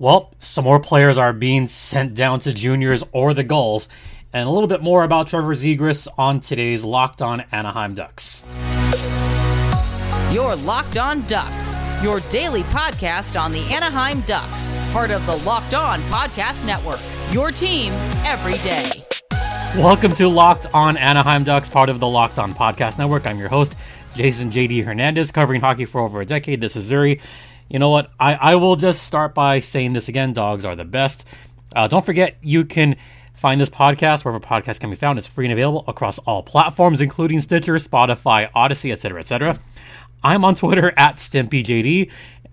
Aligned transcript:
Well, 0.00 0.32
some 0.38 0.64
more 0.64 0.80
players 0.80 1.18
are 1.18 1.34
being 1.34 1.68
sent 1.68 2.14
down 2.14 2.40
to 2.40 2.54
juniors 2.54 3.04
or 3.12 3.34
the 3.34 3.44
Gulls, 3.44 3.86
and 4.32 4.48
a 4.48 4.50
little 4.50 4.66
bit 4.66 4.82
more 4.82 5.04
about 5.04 5.28
Trevor 5.28 5.54
Zegras 5.54 6.08
on 6.16 6.40
today's 6.40 6.82
Locked 6.82 7.20
On 7.20 7.44
Anaheim 7.52 7.92
Ducks. 7.92 8.42
Your 10.32 10.56
Locked 10.56 10.96
On 10.96 11.20
Ducks, 11.26 11.74
your 12.02 12.20
daily 12.30 12.62
podcast 12.62 13.38
on 13.38 13.52
the 13.52 13.60
Anaheim 13.70 14.22
Ducks, 14.22 14.78
part 14.90 15.10
of 15.10 15.26
the 15.26 15.36
Locked 15.36 15.74
On 15.74 16.00
Podcast 16.04 16.64
Network. 16.64 17.00
Your 17.30 17.52
team 17.52 17.92
every 18.24 18.56
day. 18.66 19.04
Welcome 19.76 20.12
to 20.12 20.28
Locked 20.28 20.66
On 20.72 20.96
Anaheim 20.96 21.44
Ducks, 21.44 21.68
part 21.68 21.90
of 21.90 22.00
the 22.00 22.08
Locked 22.08 22.38
On 22.38 22.54
Podcast 22.54 22.96
Network. 22.96 23.26
I'm 23.26 23.38
your 23.38 23.50
host, 23.50 23.74
Jason 24.14 24.50
JD 24.50 24.82
Hernandez, 24.82 25.30
covering 25.30 25.60
hockey 25.60 25.84
for 25.84 26.00
over 26.00 26.22
a 26.22 26.24
decade. 26.24 26.62
This 26.62 26.74
is 26.74 26.90
Zuri. 26.90 27.20
You 27.70 27.78
know 27.78 27.88
what? 27.88 28.10
I, 28.18 28.34
I 28.34 28.54
will 28.56 28.74
just 28.74 29.04
start 29.04 29.32
by 29.32 29.60
saying 29.60 29.92
this 29.92 30.08
again 30.08 30.32
dogs 30.32 30.64
are 30.64 30.74
the 30.74 30.84
best. 30.84 31.24
Uh, 31.74 31.86
don't 31.86 32.04
forget, 32.04 32.36
you 32.42 32.64
can 32.64 32.96
find 33.32 33.60
this 33.60 33.70
podcast 33.70 34.24
wherever 34.24 34.44
podcasts 34.44 34.80
can 34.80 34.90
be 34.90 34.96
found. 34.96 35.18
It's 35.18 35.28
free 35.28 35.46
and 35.46 35.52
available 35.52 35.84
across 35.86 36.18
all 36.18 36.42
platforms, 36.42 37.00
including 37.00 37.40
Stitcher, 37.40 37.74
Spotify, 37.76 38.50
Audacy, 38.52 38.92
etc., 38.92 39.20
etc. 39.20 39.60
I'm 40.22 40.44
on 40.44 40.56
Twitter 40.56 40.92
at 40.96 41.16
StimpyJD, 41.16 42.10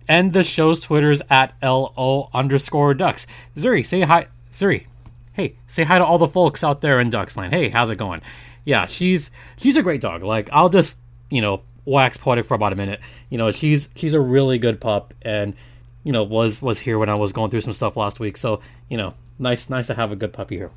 and 0.08 0.34
the 0.34 0.44
show's 0.44 0.80
Twitter's 0.80 1.24
at 1.32 1.56
LO 1.64 2.30
underscore 2.32 2.94
Ducks. 2.94 3.26
Zuri, 3.58 3.84
say 3.84 4.02
hi. 4.02 4.28
Zuri, 4.54 4.86
hey, 5.34 5.56
say 5.68 5.84
hi 5.84 5.98
to 5.98 6.06
all 6.06 6.20
the 6.20 6.28
folks 6.28 6.64
out 6.64 6.82
there 6.82 7.00
in 7.00 7.10
Ducksland. 7.10 7.50
Hey, 7.50 7.70
how's 7.70 7.90
it 7.90 7.98
going? 7.98 8.22
Yeah, 8.66 8.86
she's 8.86 9.32
she's 9.58 9.78
a 9.78 9.82
great 9.82 10.00
dog. 10.00 10.22
Like, 10.22 10.48
I'll 10.54 10.70
just, 10.70 11.00
you 11.32 11.42
know, 11.42 11.64
wax 11.88 12.18
poetic 12.18 12.46
for 12.46 12.54
about 12.54 12.74
a 12.74 12.76
minute. 12.76 13.00
You 13.30 13.38
know, 13.38 13.52
she's 13.52 13.90
she's 13.96 14.14
a 14.14 14.20
really 14.20 14.60
good 14.60 14.80
pup, 14.80 15.14
and 15.24 15.56
you 16.04 16.12
know 16.12 16.24
was 16.24 16.62
was 16.62 16.80
here 16.80 17.00
when 17.00 17.10
I 17.10 17.16
was 17.16 17.32
going 17.32 17.50
through 17.50 17.62
some 17.62 17.74
stuff 17.74 17.98
last 17.98 18.20
week. 18.20 18.38
So 18.38 18.62
you 18.90 18.98
know, 18.98 19.16
nice 19.40 19.70
nice 19.70 19.88
to 19.88 19.96
have 19.96 20.12
a 20.12 20.16
good 20.16 20.34
puppy 20.34 20.58
here. 20.58 20.72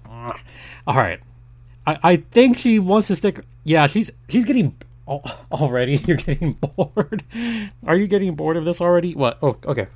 All 0.87 0.97
right, 0.97 1.21
I 1.87 1.99
I 2.03 2.17
think 2.17 2.57
she 2.57 2.79
wants 2.79 3.09
to 3.09 3.17
stick. 3.17 3.45
Yeah, 3.65 3.87
she's 3.87 4.11
she's 4.29 4.45
getting 4.45 4.77
already. 5.53 5.97
You're 6.07 6.17
getting 6.17 6.53
bored. 6.53 7.25
Are 7.87 7.97
you 7.97 8.07
getting 8.07 8.35
bored 8.35 8.57
of 8.57 8.65
this 8.65 8.81
already? 8.81 9.15
What? 9.15 9.39
Oh, 9.43 9.57
okay. 9.67 9.89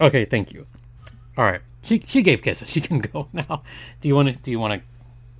Okay, 0.00 0.24
thank 0.24 0.52
you. 0.52 0.66
All 1.36 1.44
right. 1.44 1.60
She 1.82 2.02
she 2.06 2.22
gave 2.22 2.42
kisses. 2.42 2.68
She 2.74 2.80
can 2.80 2.98
go 2.98 3.28
now. 3.32 3.62
Do 4.00 4.08
you 4.08 4.14
want 4.16 4.28
to? 4.28 4.34
Do 4.34 4.50
you 4.50 4.58
want 4.58 4.72
to? 4.72 4.78
Do 4.78 4.84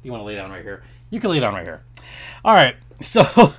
you 0.02 0.12
want 0.12 0.20
to 0.20 0.26
lay 0.26 0.36
down 0.36 0.50
right 0.50 0.62
here? 0.62 0.82
You 1.10 1.20
can 1.20 1.30
lay 1.30 1.40
down 1.40 1.54
right 1.54 1.66
here. 1.66 1.82
All 2.44 2.54
right. 2.54 2.76
So 3.00 3.54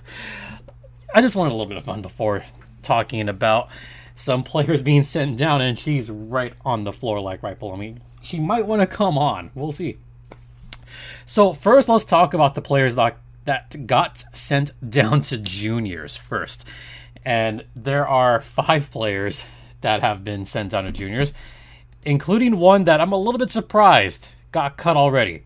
I 1.16 1.22
just 1.22 1.38
wanted 1.38 1.52
a 1.52 1.56
little 1.56 1.66
bit 1.66 1.78
of 1.78 1.86
fun 1.86 2.02
before 2.02 2.44
talking 2.82 3.30
about 3.30 3.70
some 4.18 4.44
players 4.44 4.82
being 4.84 5.04
sent 5.04 5.38
down, 5.38 5.62
and 5.62 5.80
she's 5.80 6.12
right 6.12 6.54
on 6.66 6.84
the 6.84 6.92
floor, 6.92 7.22
like 7.22 7.42
right 7.42 7.58
below 7.58 7.78
me. 7.78 7.96
She 8.22 8.38
might 8.38 8.66
want 8.66 8.82
to 8.82 8.86
come 8.86 9.18
on. 9.18 9.50
We'll 9.56 9.72
see. 9.72 9.98
So 11.26 11.54
first, 11.54 11.88
let's 11.88 12.04
talk 12.04 12.34
about 12.34 12.54
the 12.54 12.62
players 12.62 12.96
that 12.96 13.18
that 13.46 13.88
got 13.88 14.26
sent 14.34 14.72
down 14.90 15.22
to 15.22 15.38
juniors 15.38 16.18
first, 16.18 16.68
and 17.24 17.64
there 17.74 18.06
are 18.06 18.42
five 18.42 18.92
players 18.92 19.46
that 19.80 20.02
have 20.02 20.26
been 20.26 20.46
sent 20.46 20.72
down 20.72 20.84
to 20.84 20.92
juniors, 20.92 21.32
including 22.06 22.58
one 22.58 22.84
that 22.84 23.00
I'm 23.00 23.14
a 23.14 23.18
little 23.18 23.40
bit 23.40 23.52
surprised 23.52 24.34
got 24.52 24.76
cut 24.76 24.98
already. 24.98 25.46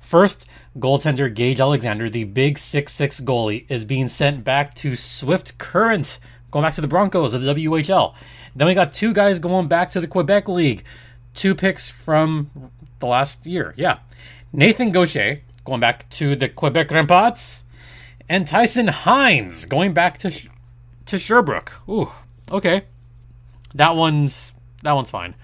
First, 0.00 0.46
goaltender 0.78 1.32
Gage 1.32 1.60
Alexander, 1.60 2.08
the 2.10 2.24
big 2.24 2.58
six-six 2.58 3.20
goalie, 3.20 3.64
is 3.68 3.84
being 3.84 4.08
sent 4.08 4.44
back 4.44 4.74
to 4.76 4.96
Swift 4.96 5.58
Current, 5.58 6.18
going 6.50 6.64
back 6.64 6.74
to 6.74 6.80
the 6.80 6.88
Broncos 6.88 7.32
of 7.32 7.42
the 7.42 7.54
WHL. 7.54 8.14
Then 8.54 8.66
we 8.66 8.74
got 8.74 8.92
two 8.92 9.12
guys 9.12 9.38
going 9.38 9.68
back 9.68 9.90
to 9.90 10.00
the 10.00 10.06
Quebec 10.06 10.48
League, 10.48 10.84
two 11.34 11.54
picks 11.54 11.88
from 11.88 12.50
the 13.00 13.06
last 13.06 13.46
year. 13.46 13.74
Yeah, 13.76 13.98
Nathan 14.52 14.92
Gaucher 14.92 15.42
going 15.64 15.80
back 15.80 16.08
to 16.10 16.36
the 16.36 16.48
Quebec 16.48 16.88
Remparts, 16.88 17.62
and 18.28 18.46
Tyson 18.46 18.88
Hinds 18.88 19.66
going 19.66 19.92
back 19.92 20.18
to 20.18 20.32
to 21.06 21.18
Sherbrooke. 21.18 21.72
Ooh, 21.88 22.10
okay, 22.50 22.84
that 23.74 23.96
one's 23.96 24.52
that 24.82 24.92
one's 24.92 25.10
fine. 25.10 25.34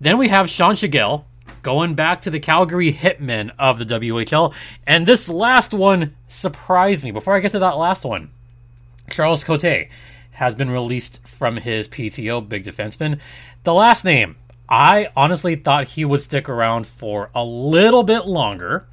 Then 0.00 0.18
we 0.18 0.28
have 0.28 0.48
Sean 0.48 0.74
Tschigerl 0.74 1.24
going 1.68 1.94
back 1.94 2.22
to 2.22 2.30
the 2.30 2.40
Calgary 2.40 2.94
Hitmen 2.94 3.50
of 3.58 3.78
the 3.78 3.84
WHL. 3.84 4.54
And 4.86 5.06
this 5.06 5.28
last 5.28 5.74
one 5.74 6.16
surprised 6.26 7.04
me. 7.04 7.10
Before 7.10 7.34
I 7.34 7.40
get 7.40 7.52
to 7.52 7.58
that 7.58 7.76
last 7.76 8.04
one, 8.04 8.30
Charles 9.10 9.44
Cote 9.44 9.88
has 10.30 10.54
been 10.54 10.70
released 10.70 11.20
from 11.26 11.58
his 11.58 11.86
PTO, 11.86 12.48
big 12.48 12.64
defenseman. 12.64 13.20
The 13.64 13.74
last 13.74 14.02
name, 14.02 14.36
I 14.66 15.10
honestly 15.14 15.56
thought 15.56 15.88
he 15.88 16.06
would 16.06 16.22
stick 16.22 16.48
around 16.48 16.86
for 16.86 17.28
a 17.34 17.44
little 17.44 18.02
bit 18.02 18.24
longer. 18.24 18.86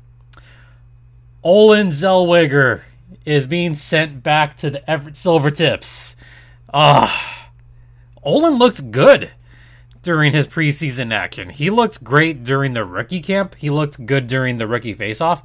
Olin 1.45 1.91
Zellweger 1.91 2.81
is 3.25 3.47
being 3.47 3.73
sent 3.73 4.21
back 4.21 4.57
to 4.57 4.69
the 4.69 4.91
Everett 4.91 5.15
Silvertips. 5.15 6.17
Ah, 6.73 7.51
Olin 8.21 8.55
looked 8.55 8.91
good 8.91 9.31
during 10.05 10.31
his 10.31 10.47
preseason 10.47 11.11
action. 11.11 11.49
He 11.49 11.69
looked 11.69 12.03
great 12.03 12.43
during 12.43 12.73
the 12.73 12.85
rookie 12.85 13.21
camp. 13.21 13.55
He 13.55 13.69
looked 13.69 14.05
good 14.05 14.27
during 14.27 14.57
the 14.57 14.67
rookie 14.67 14.95
faceoff. 14.95 15.41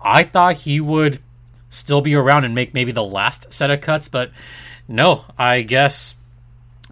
I 0.00 0.22
thought 0.22 0.58
he 0.58 0.80
would 0.80 1.20
still 1.68 2.00
be 2.00 2.14
around 2.14 2.44
and 2.44 2.54
make 2.54 2.72
maybe 2.72 2.92
the 2.92 3.04
last 3.04 3.52
set 3.52 3.70
of 3.70 3.80
cuts, 3.80 4.08
but 4.08 4.30
no, 4.88 5.24
I 5.38 5.62
guess 5.62 6.14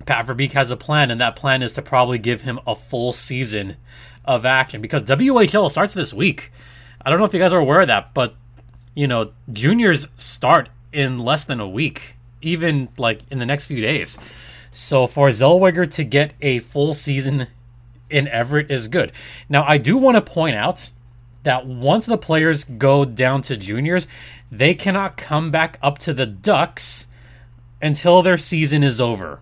Pat 0.05 0.27
Verbeek 0.27 0.53
has 0.53 0.71
a 0.71 0.77
plan, 0.77 1.11
and 1.11 1.21
that 1.21 1.37
plan 1.37 1.63
is 1.63 1.73
to 1.75 1.83
probably 1.83 2.19
give 2.19 2.43
him 2.43 2.61
a 2.67 2.75
full 2.75 3.13
season 3.13 3.77
of 4.25 4.45
action 4.45 4.81
because 4.81 5.03
WHL 5.03 5.71
starts 5.71 5.95
this 5.95 6.13
week. 6.13 6.53
I 7.01 7.11
don't 7.11 7.19
know 7.19 7.25
if 7.25 7.33
you 7.33 7.39
guys 7.39 7.53
are 7.53 7.61
aware 7.61 7.83
of 7.83 7.89
that, 7.89 8.13
but 8.15 8.35
you 8.95 9.07
know, 9.07 9.33
juniors 9.53 10.09
start 10.17 10.69
in 10.93 11.19
less 11.19 11.45
than 11.45 11.61
a 11.61 11.69
week, 11.69 12.15
even 12.43 12.89
like 12.99 13.21
in 13.31 13.39
the 13.39 13.47
next 13.47 13.67
few 13.67 13.81
days. 13.81 14.19
So 14.75 15.07
for 15.07 15.29
Zellweger 15.29 15.91
to 15.93 16.05
get 16.05 16.35
a 16.43 16.59
full 16.59 16.95
season 16.95 17.47
in 18.11 18.27
Everett 18.27 18.73
is 18.73 18.89
good. 18.89 19.13
Now 19.49 19.65
I 19.67 19.79
do 19.79 19.97
want 19.97 20.17
to 20.17 20.21
point 20.21 20.57
out 20.57 20.91
that 21.45 21.65
once 21.65 22.07
the 22.07 22.19
players 22.19 22.65
go 22.65 23.05
down 23.05 23.41
to 23.43 23.57
juniors, 23.57 24.09
they 24.51 24.75
cannot 24.75 25.17
come 25.17 25.53
back 25.53 25.79
up 25.81 25.99
to 25.99 26.13
the 26.13 26.27
Ducks 26.27 27.07
until 27.81 28.21
their 28.21 28.37
season 28.37 28.83
is 28.83 29.01
over. 29.01 29.41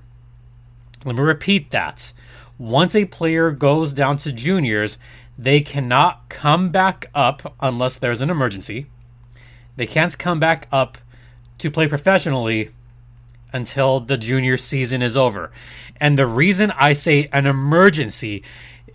Let 1.04 1.16
me 1.16 1.22
repeat 1.22 1.70
that. 1.70 2.12
Once 2.58 2.94
a 2.94 3.06
player 3.06 3.50
goes 3.52 3.92
down 3.92 4.18
to 4.18 4.32
juniors, 4.32 4.98
they 5.38 5.62
cannot 5.62 6.28
come 6.28 6.70
back 6.70 7.10
up 7.14 7.54
unless 7.58 7.96
there's 7.96 8.20
an 8.20 8.28
emergency. 8.30 8.86
They 9.76 9.86
can't 9.86 10.16
come 10.18 10.38
back 10.38 10.68
up 10.70 10.98
to 11.58 11.70
play 11.70 11.88
professionally 11.88 12.70
until 13.52 14.00
the 14.00 14.16
junior 14.16 14.56
season 14.56 15.02
is 15.02 15.16
over. 15.16 15.50
And 16.00 16.18
the 16.18 16.26
reason 16.26 16.72
I 16.72 16.92
say 16.92 17.28
an 17.32 17.46
emergency 17.46 18.42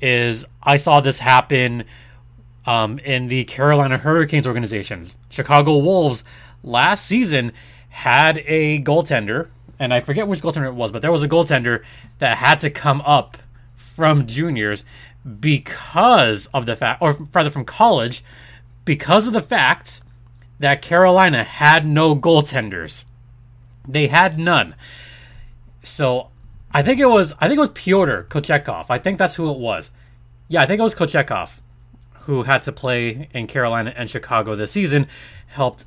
is 0.01 0.45
I 0.61 0.77
saw 0.77 0.99
this 0.99 1.19
happen 1.19 1.85
um, 2.65 2.99
in 2.99 3.27
the 3.27 3.45
Carolina 3.45 3.97
Hurricanes 3.97 4.45
organization. 4.45 5.09
Chicago 5.29 5.77
Wolves 5.77 6.23
last 6.63 7.05
season 7.05 7.53
had 7.89 8.43
a 8.45 8.81
goaltender, 8.81 9.47
and 9.79 9.93
I 9.93 10.01
forget 10.01 10.27
which 10.27 10.41
goaltender 10.41 10.67
it 10.67 10.75
was, 10.75 10.91
but 10.91 11.01
there 11.01 11.11
was 11.11 11.23
a 11.23 11.29
goaltender 11.29 11.83
that 12.19 12.37
had 12.37 12.59
to 12.59 12.69
come 12.69 13.01
up 13.01 13.37
from 13.75 14.27
juniors 14.27 14.83
because 15.39 16.47
of 16.47 16.65
the 16.65 16.75
fact, 16.75 17.01
or 17.01 17.13
rather 17.33 17.49
from 17.49 17.65
college, 17.65 18.23
because 18.85 19.27
of 19.27 19.33
the 19.33 19.41
fact 19.41 20.01
that 20.59 20.81
Carolina 20.81 21.43
had 21.43 21.85
no 21.85 22.15
goaltenders. 22.15 23.03
They 23.87 24.07
had 24.07 24.37
none. 24.37 24.75
So 25.83 26.29
I 26.71 26.83
think 26.83 26.99
it 26.99 27.09
was 27.09 27.33
I 27.39 27.47
think 27.47 27.57
it 27.57 27.61
was 27.61 27.69
Pyotr 27.71 28.25
Kochetkov. 28.29 28.87
I 28.89 28.97
think 28.97 29.17
that's 29.17 29.35
who 29.35 29.49
it 29.49 29.57
was. 29.57 29.91
Yeah, 30.47 30.61
I 30.61 30.65
think 30.65 30.79
it 30.79 30.83
was 30.83 30.95
Kochetkov 30.95 31.59
who 32.27 32.43
had 32.43 32.61
to 32.61 32.71
play 32.73 33.29
in 33.33 33.47
Carolina 33.47 33.93
and 33.95 34.09
Chicago 34.09 34.53
this 34.53 34.73
season, 34.73 35.07
helped 35.47 35.85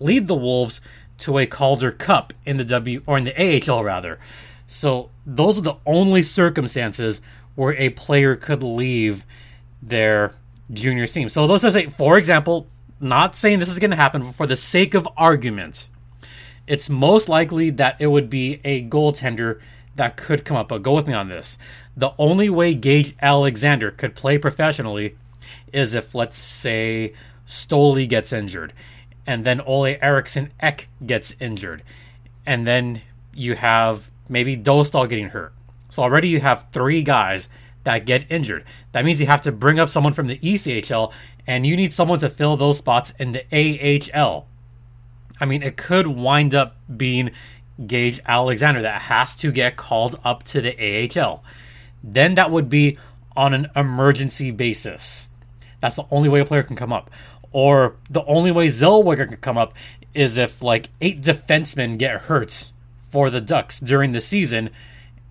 lead 0.00 0.26
the 0.26 0.34
Wolves 0.34 0.80
to 1.18 1.38
a 1.38 1.46
Calder 1.46 1.92
Cup 1.92 2.32
in 2.46 2.56
the 2.56 2.64
W 2.64 3.02
or 3.06 3.18
in 3.18 3.24
the 3.24 3.70
AHL 3.70 3.84
rather. 3.84 4.18
So 4.66 5.10
those 5.26 5.58
are 5.58 5.62
the 5.62 5.76
only 5.84 6.22
circumstances 6.22 7.20
where 7.54 7.74
a 7.74 7.90
player 7.90 8.36
could 8.36 8.62
leave 8.62 9.26
their 9.82 10.34
junior 10.72 11.06
team. 11.06 11.28
So 11.28 11.44
let's 11.44 11.62
say, 11.62 11.86
for 11.86 12.16
example, 12.16 12.66
not 12.98 13.36
saying 13.36 13.58
this 13.58 13.68
is 13.68 13.78
going 13.78 13.90
to 13.90 13.96
happen, 13.96 14.22
but 14.22 14.34
for 14.34 14.46
the 14.46 14.56
sake 14.56 14.94
of 14.94 15.06
argument, 15.16 15.88
it's 16.66 16.88
most 16.88 17.28
likely 17.28 17.70
that 17.70 17.96
it 17.98 18.08
would 18.08 18.30
be 18.30 18.60
a 18.64 18.86
goaltender 18.88 19.60
that 19.96 20.16
could 20.16 20.44
come 20.44 20.56
up. 20.56 20.68
But 20.68 20.82
go 20.82 20.94
with 20.94 21.06
me 21.06 21.14
on 21.14 21.28
this. 21.28 21.58
The 21.96 22.12
only 22.18 22.48
way 22.48 22.74
Gage 22.74 23.14
Alexander 23.20 23.90
could 23.90 24.14
play 24.14 24.38
professionally 24.38 25.16
is 25.72 25.94
if, 25.94 26.14
let's 26.14 26.38
say, 26.38 27.12
Stoli 27.46 28.08
gets 28.08 28.32
injured, 28.32 28.72
and 29.26 29.44
then 29.44 29.60
Olle 29.60 29.96
Eriksson 30.00 30.52
Ek 30.60 30.88
gets 31.04 31.34
injured, 31.38 31.82
and 32.46 32.66
then 32.66 33.02
you 33.34 33.54
have 33.56 34.10
maybe 34.28 34.56
Dostal 34.56 35.08
getting 35.08 35.30
hurt. 35.30 35.52
So 35.90 36.02
already 36.02 36.28
you 36.28 36.40
have 36.40 36.66
three 36.72 37.02
guys 37.02 37.48
that 37.84 38.06
get 38.06 38.30
injured. 38.30 38.64
That 38.92 39.04
means 39.04 39.20
you 39.20 39.26
have 39.26 39.42
to 39.42 39.52
bring 39.52 39.78
up 39.78 39.88
someone 39.88 40.12
from 40.12 40.26
the 40.26 40.38
ECHL 40.38 41.12
and 41.46 41.66
you 41.66 41.76
need 41.76 41.92
someone 41.92 42.18
to 42.20 42.28
fill 42.28 42.56
those 42.56 42.78
spots 42.78 43.12
in 43.18 43.32
the 43.32 43.44
AHL. 44.14 44.46
I 45.42 45.44
mean, 45.44 45.64
it 45.64 45.76
could 45.76 46.06
wind 46.06 46.54
up 46.54 46.76
being 46.96 47.32
Gage 47.84 48.20
Alexander 48.24 48.80
that 48.82 49.02
has 49.02 49.34
to 49.36 49.50
get 49.50 49.76
called 49.76 50.20
up 50.22 50.44
to 50.44 50.60
the 50.60 51.10
AHL. 51.20 51.42
Then 52.00 52.36
that 52.36 52.52
would 52.52 52.70
be 52.70 52.96
on 53.34 53.52
an 53.52 53.68
emergency 53.74 54.52
basis. 54.52 55.28
That's 55.80 55.96
the 55.96 56.06
only 56.12 56.28
way 56.28 56.38
a 56.38 56.44
player 56.44 56.62
can 56.62 56.76
come 56.76 56.92
up. 56.92 57.10
Or 57.50 57.96
the 58.08 58.24
only 58.26 58.52
way 58.52 58.68
Zellweger 58.68 59.26
can 59.26 59.38
come 59.38 59.58
up 59.58 59.74
is 60.14 60.36
if 60.36 60.62
like 60.62 60.90
eight 61.00 61.20
defensemen 61.20 61.98
get 61.98 62.22
hurt 62.22 62.70
for 63.10 63.28
the 63.28 63.40
Ducks 63.40 63.80
during 63.80 64.12
the 64.12 64.20
season 64.20 64.70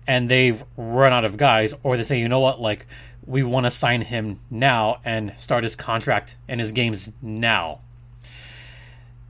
and 0.06 0.30
they've 0.30 0.62
run 0.76 1.14
out 1.14 1.24
of 1.24 1.38
guys, 1.38 1.72
or 1.82 1.96
they 1.96 2.02
say, 2.02 2.20
you 2.20 2.28
know 2.28 2.40
what, 2.40 2.60
like 2.60 2.86
we 3.24 3.42
want 3.42 3.64
to 3.64 3.70
sign 3.70 4.02
him 4.02 4.40
now 4.50 5.00
and 5.06 5.32
start 5.38 5.64
his 5.64 5.74
contract 5.74 6.36
and 6.48 6.60
his 6.60 6.72
games 6.72 7.08
now. 7.22 7.80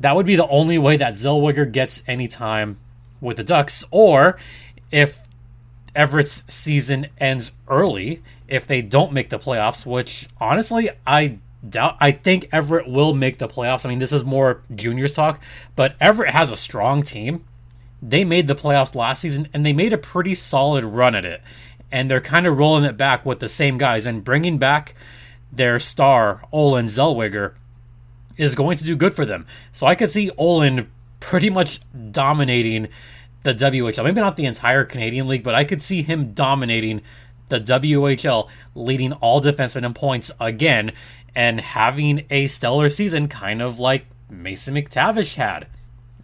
That 0.02 0.16
would 0.16 0.26
be 0.26 0.36
the 0.36 0.48
only 0.48 0.78
way 0.78 0.96
that 0.96 1.14
Zellweger 1.14 1.70
gets 1.70 2.02
any 2.08 2.26
time 2.26 2.78
with 3.20 3.36
the 3.36 3.44
Ducks, 3.44 3.84
or 3.92 4.36
if 4.90 5.28
Everett's 5.94 6.42
season 6.48 7.06
ends 7.18 7.52
early, 7.68 8.20
if 8.48 8.66
they 8.66 8.82
don't 8.82 9.12
make 9.12 9.30
the 9.30 9.38
playoffs, 9.38 9.86
which 9.86 10.28
honestly 10.40 10.90
I 11.06 11.38
doubt. 11.66 11.96
I 12.00 12.10
think 12.10 12.48
Everett 12.50 12.88
will 12.88 13.14
make 13.14 13.38
the 13.38 13.46
playoffs. 13.46 13.86
I 13.86 13.90
mean, 13.90 14.00
this 14.00 14.12
is 14.12 14.24
more 14.24 14.62
juniors 14.74 15.12
talk, 15.12 15.40
but 15.76 15.94
Everett 16.00 16.34
has 16.34 16.50
a 16.50 16.56
strong 16.56 17.04
team. 17.04 17.44
They 18.02 18.24
made 18.24 18.48
the 18.48 18.56
playoffs 18.56 18.96
last 18.96 19.20
season 19.20 19.48
and 19.54 19.64
they 19.64 19.72
made 19.72 19.92
a 19.92 19.98
pretty 19.98 20.34
solid 20.34 20.84
run 20.84 21.14
at 21.14 21.24
it. 21.24 21.40
And 21.92 22.10
they're 22.10 22.20
kind 22.20 22.48
of 22.48 22.58
rolling 22.58 22.84
it 22.84 22.96
back 22.96 23.24
with 23.24 23.38
the 23.38 23.48
same 23.48 23.78
guys 23.78 24.04
and 24.04 24.24
bringing 24.24 24.58
back 24.58 24.96
their 25.52 25.78
star, 25.78 26.42
Olin 26.50 26.86
Zellweger, 26.86 27.54
is 28.36 28.54
going 28.54 28.76
to 28.78 28.84
do 28.84 28.96
good 28.96 29.14
for 29.14 29.24
them. 29.24 29.46
So 29.72 29.86
I 29.86 29.94
could 29.94 30.10
see 30.10 30.30
Olin 30.36 30.90
pretty 31.20 31.50
much 31.50 31.80
dominating 32.10 32.88
the 33.42 33.54
WHL. 33.54 34.04
Maybe 34.04 34.20
not 34.20 34.36
the 34.36 34.46
entire 34.46 34.84
Canadian 34.84 35.28
League, 35.28 35.44
but 35.44 35.54
I 35.54 35.64
could 35.64 35.82
see 35.82 36.02
him 36.02 36.32
dominating 36.32 37.02
the 37.48 37.60
WHL, 37.60 38.48
leading 38.74 39.12
all 39.14 39.42
defensemen 39.42 39.84
in 39.84 39.94
points 39.94 40.30
again, 40.40 40.92
and 41.34 41.60
having 41.60 42.24
a 42.30 42.46
stellar 42.46 42.90
season, 42.90 43.28
kind 43.28 43.60
of 43.60 43.78
like 43.78 44.06
Mason 44.30 44.74
McTavish 44.74 45.34
had. 45.34 45.66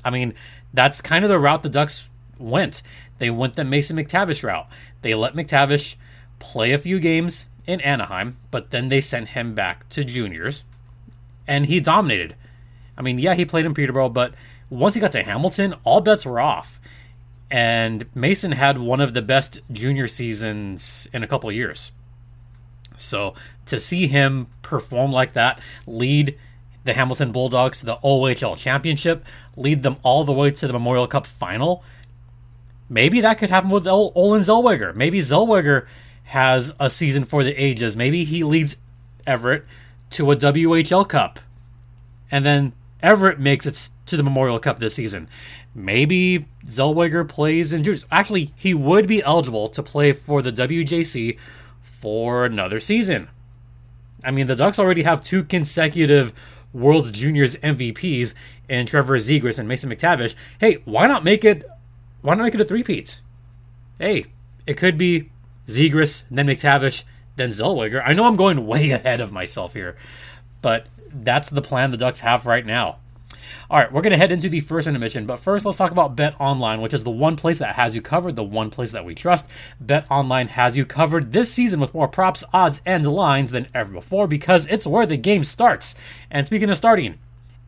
I 0.05 0.11
mean, 0.11 0.35
that's 0.73 1.01
kind 1.01 1.25
of 1.25 1.29
the 1.29 1.39
route 1.39 1.63
the 1.63 1.69
Ducks 1.69 2.09
went. 2.39 2.83
They 3.19 3.31
went 3.31 3.57
the 3.57 3.65
Mason 3.65 3.97
McTavish 3.97 4.43
route. 4.43 4.69
They 5.03 5.15
let 5.15 5.35
McTavish 5.35 5.97
play 6.39 6.73
a 6.73 6.79
few 6.79 6.99
games 7.01 7.47
in 7.67 7.81
Anaheim, 7.83 8.37
but 8.51 8.71
then 8.71 8.89
they 8.89 9.01
sent 9.01 9.31
him 9.31 9.55
back 9.55 9.89
to 9.91 10.05
juniors, 10.05 10.65
and 11.49 11.67
he 11.67 11.81
dominated. 11.81 12.37
I 12.97 13.03
mean, 13.03 13.19
yeah, 13.19 13.35
he 13.35 13.45
played 13.45 13.65
in 13.65 13.75
Peterborough, 13.75 14.11
but 14.11 14.35
once 14.71 14.95
he 14.95 15.01
got 15.01 15.13
to 15.13 15.23
Hamilton, 15.23 15.75
all 15.83 16.01
bets 16.01 16.27
were 16.27 16.39
off. 16.39 16.79
And 17.51 18.05
Mason 18.15 18.53
had 18.53 18.79
one 18.79 19.01
of 19.01 19.15
the 19.15 19.23
best 19.23 19.61
junior 19.73 20.07
seasons 20.07 21.09
in 21.13 21.23
a 21.23 21.27
couple 21.27 21.51
years. 21.51 21.93
So 22.97 23.35
to 23.67 23.81
see 23.81 24.07
him 24.07 24.49
perform 24.61 25.11
like 25.11 25.33
that, 25.33 25.59
lead 25.87 26.39
the 26.85 26.93
Hamilton 26.93 27.33
Bulldogs 27.33 27.81
to 27.81 27.87
the 27.87 27.97
OHL 27.97 28.57
championship, 28.57 29.25
lead 29.57 29.83
them 29.83 29.97
all 30.03 30.25
the 30.25 30.33
way 30.33 30.51
to 30.51 30.67
the 30.67 30.73
Memorial 30.73 31.07
Cup 31.07 31.27
final, 31.27 31.83
maybe 32.89 33.21
that 33.21 33.39
could 33.39 33.51
happen 33.51 33.71
with 33.71 33.87
Olin 33.87 34.43
Zellweger. 34.43 34.95
Maybe 34.95 35.21
Zellweger 35.21 35.87
has 36.25 36.73
a 36.79 36.91
season 36.91 37.25
for 37.25 37.45
the 37.45 37.55
ages. 37.55 37.97
Maybe 37.97 38.25
he 38.25 38.45
leads 38.45 38.77
Everett 39.27 39.65
to 40.11 40.31
a 40.31 40.37
WHL 40.37 41.09
Cup. 41.09 41.41
And 42.31 42.45
then 42.45 42.73
Everett 43.03 43.39
makes 43.39 43.67
it 43.67 43.89
to 44.07 44.17
the 44.17 44.23
Memorial 44.23 44.59
Cup 44.59 44.79
this 44.79 44.95
season. 44.95 45.29
Maybe 45.75 46.47
Zellweger 46.67 47.29
plays 47.29 47.73
in 47.73 47.85
juniors. 47.85 48.07
Actually, 48.11 48.53
he 48.57 48.75
would 48.75 49.07
be 49.07 49.23
eligible 49.23 49.69
to 49.69 49.83
play 49.83 50.13
for 50.13 50.43
the 50.43 50.53
WJC 50.53 51.39
for 51.83 52.45
another 52.45 52.81
season. 52.81 53.29
I 54.25 54.31
mean, 54.31 54.47
the 54.47 54.57
Ducks 54.57 54.79
already 54.79 55.03
have 55.03 55.23
two 55.23 55.45
consecutive 55.45 56.33
World 56.73 57.13
Juniors 57.13 57.57
MVPs 57.57 58.35
in 58.69 58.87
Trevor 58.87 59.19
Zegras 59.19 59.59
and 59.59 59.69
Mason 59.69 59.91
McTavish. 59.91 60.35
Hey, 60.61 60.83
why 60.85 61.07
not 61.07 61.25
make 61.25 61.45
it? 61.45 61.69
Why 62.21 62.35
not 62.35 62.43
make 62.43 62.55
it 62.55 62.61
a 62.61 62.65
three-peat? 62.65 63.21
Hey, 63.99 64.27
it 64.67 64.77
could 64.77 64.99
be 64.99 65.31
Zegras, 65.67 66.25
then 66.31 66.47
McTavish, 66.47 67.05
then 67.39 67.51
Zellweger. 67.51 68.03
I 68.05 68.13
know 68.13 68.25
I'm 68.25 68.37
going 68.37 68.67
way 68.67 68.91
ahead 68.93 69.21
of 69.21 69.33
myself 69.33 69.73
here, 69.73 69.97
but 70.61 70.87
that's 71.13 71.49
the 71.49 71.63
plan 71.63 71.91
the 71.91 71.97
Ducks 71.97 72.21
have 72.21 72.45
right 72.45 72.67
now. 72.67 72.99
All 73.71 73.79
right, 73.79 73.93
we're 73.93 74.03
going 74.03 74.13
to 74.13 74.19
head 74.19 74.33
into 74.33 74.49
the 74.49 74.61
first 74.61 74.89
intermission, 74.89 75.27
but 75.27 75.41
first 75.41 75.65
let's 75.65 75.79
talk 75.79 75.91
about 75.91 76.17
Bet 76.17 76.35
Online, 76.41 76.81
which 76.81 76.95
is 76.95 77.05
the 77.05 77.11
one 77.11 77.37
place 77.37 77.59
that 77.59 77.77
has 77.77 77.95
you 77.95 78.03
covered, 78.03 78.37
the 78.37 78.43
one 78.43 78.71
place 78.71 78.93
that 78.93 79.05
we 79.05 79.15
trust. 79.15 79.47
Bet 79.81 80.07
Online 80.11 80.49
has 80.49 80.77
you 80.77 80.85
covered 80.85 81.33
this 81.33 81.53
season 81.53 81.81
with 81.81 81.95
more 81.95 82.09
props, 82.09 82.45
odds, 82.53 82.81
and 82.87 83.07
lines 83.07 83.51
than 83.51 83.67
ever 83.75 83.93
before 83.93 84.27
because 84.27 84.67
it's 84.67 84.87
where 84.87 85.07
the 85.07 85.17
game 85.17 85.45
starts. 85.45 85.95
And 86.31 86.47
speaking 86.47 86.71
of 86.71 86.77
starting, 86.77 87.19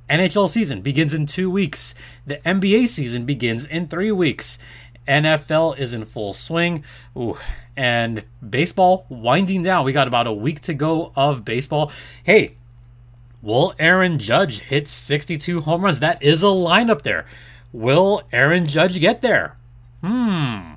NHL 0.08 0.48
season 0.48 0.80
begins 0.80 1.14
in 1.14 1.26
two 1.26 1.50
weeks. 1.50 1.94
The 2.26 2.38
NBA 2.38 2.88
season 2.88 3.26
begins 3.26 3.64
in 3.64 3.86
three 3.86 4.10
weeks. 4.10 4.58
NFL 5.10 5.76
is 5.76 5.92
in 5.92 6.04
full 6.04 6.32
swing. 6.32 6.84
Ooh, 7.16 7.36
and 7.76 8.24
baseball 8.48 9.06
winding 9.08 9.62
down. 9.62 9.84
We 9.84 9.92
got 9.92 10.08
about 10.08 10.28
a 10.28 10.32
week 10.32 10.60
to 10.62 10.74
go 10.74 11.12
of 11.16 11.44
baseball. 11.44 11.90
Hey, 12.22 12.54
Will 13.42 13.74
Aaron 13.78 14.18
Judge 14.18 14.60
hit 14.60 14.86
62 14.86 15.62
home 15.62 15.82
runs? 15.82 16.00
That 16.00 16.22
is 16.22 16.42
a 16.42 16.46
lineup 16.46 17.02
there. 17.02 17.26
Will 17.72 18.22
Aaron 18.32 18.66
Judge 18.66 19.00
get 19.00 19.22
there? 19.22 19.56
Hmm. 20.02 20.74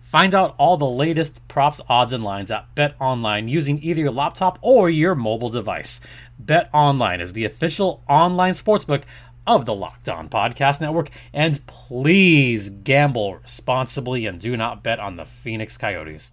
Find 0.00 0.34
out 0.34 0.54
all 0.58 0.76
the 0.76 0.86
latest 0.86 1.46
props, 1.48 1.80
odds, 1.88 2.12
and 2.12 2.22
lines 2.22 2.50
at 2.50 2.74
Bet 2.74 2.96
Online 3.00 3.48
using 3.48 3.82
either 3.82 4.00
your 4.00 4.10
laptop 4.10 4.58
or 4.60 4.90
your 4.90 5.14
mobile 5.14 5.50
device. 5.50 6.00
Bet 6.38 6.68
Online 6.74 7.20
is 7.20 7.32
the 7.32 7.44
official 7.44 8.02
online 8.08 8.54
sportsbook 8.54 9.02
of 9.46 9.66
the 9.66 9.74
Locked 9.74 10.08
On 10.08 10.28
Podcast 10.28 10.80
Network. 10.80 11.10
And 11.32 11.64
please 11.66 12.70
gamble 12.70 13.36
responsibly 13.36 14.26
and 14.26 14.40
do 14.40 14.56
not 14.56 14.82
bet 14.82 14.98
on 15.00 15.16
the 15.16 15.24
Phoenix 15.24 15.76
Coyotes. 15.76 16.30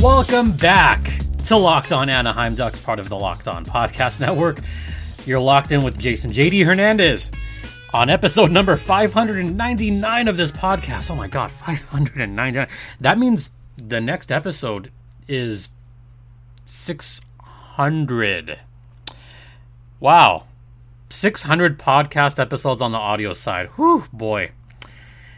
Welcome 0.00 0.52
back 0.52 1.20
to 1.44 1.56
Locked 1.56 1.92
On 1.92 2.08
Anaheim 2.08 2.54
Ducks, 2.54 2.78
part 2.78 2.98
of 2.98 3.08
the 3.08 3.16
Locked 3.16 3.48
On 3.48 3.64
Podcast 3.64 4.20
Network. 4.20 4.60
You're 5.24 5.40
locked 5.40 5.72
in 5.72 5.82
with 5.82 5.98
Jason 5.98 6.30
JD 6.30 6.64
Hernandez 6.64 7.30
on 7.92 8.10
episode 8.10 8.50
number 8.50 8.76
599 8.76 10.28
of 10.28 10.36
this 10.36 10.52
podcast. 10.52 11.10
Oh 11.10 11.16
my 11.16 11.26
god, 11.28 11.50
599. 11.50 12.68
That 13.00 13.18
means 13.18 13.50
the 13.76 14.00
next 14.00 14.30
episode 14.30 14.92
is 15.26 15.68
600. 16.66 18.58
Wow. 20.00 20.44
600 21.08 21.78
podcast 21.78 22.38
episodes 22.38 22.82
on 22.82 22.92
the 22.92 22.98
audio 22.98 23.32
side. 23.32 23.68
Whew, 23.76 24.04
boy. 24.12 24.50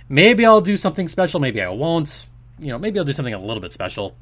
Maybe 0.08 0.44
I'll 0.47 0.62
do 0.62 0.76
something 0.76 1.06
special, 1.06 1.38
maybe 1.38 1.61
I 1.61 1.68
won't. 1.68 2.26
You 2.58 2.68
know, 2.68 2.78
maybe 2.78 2.99
I'll 2.99 3.04
do 3.04 3.12
something 3.12 3.35
a 3.35 3.38
little 3.38 3.61
bit 3.61 3.73
special 3.73 4.16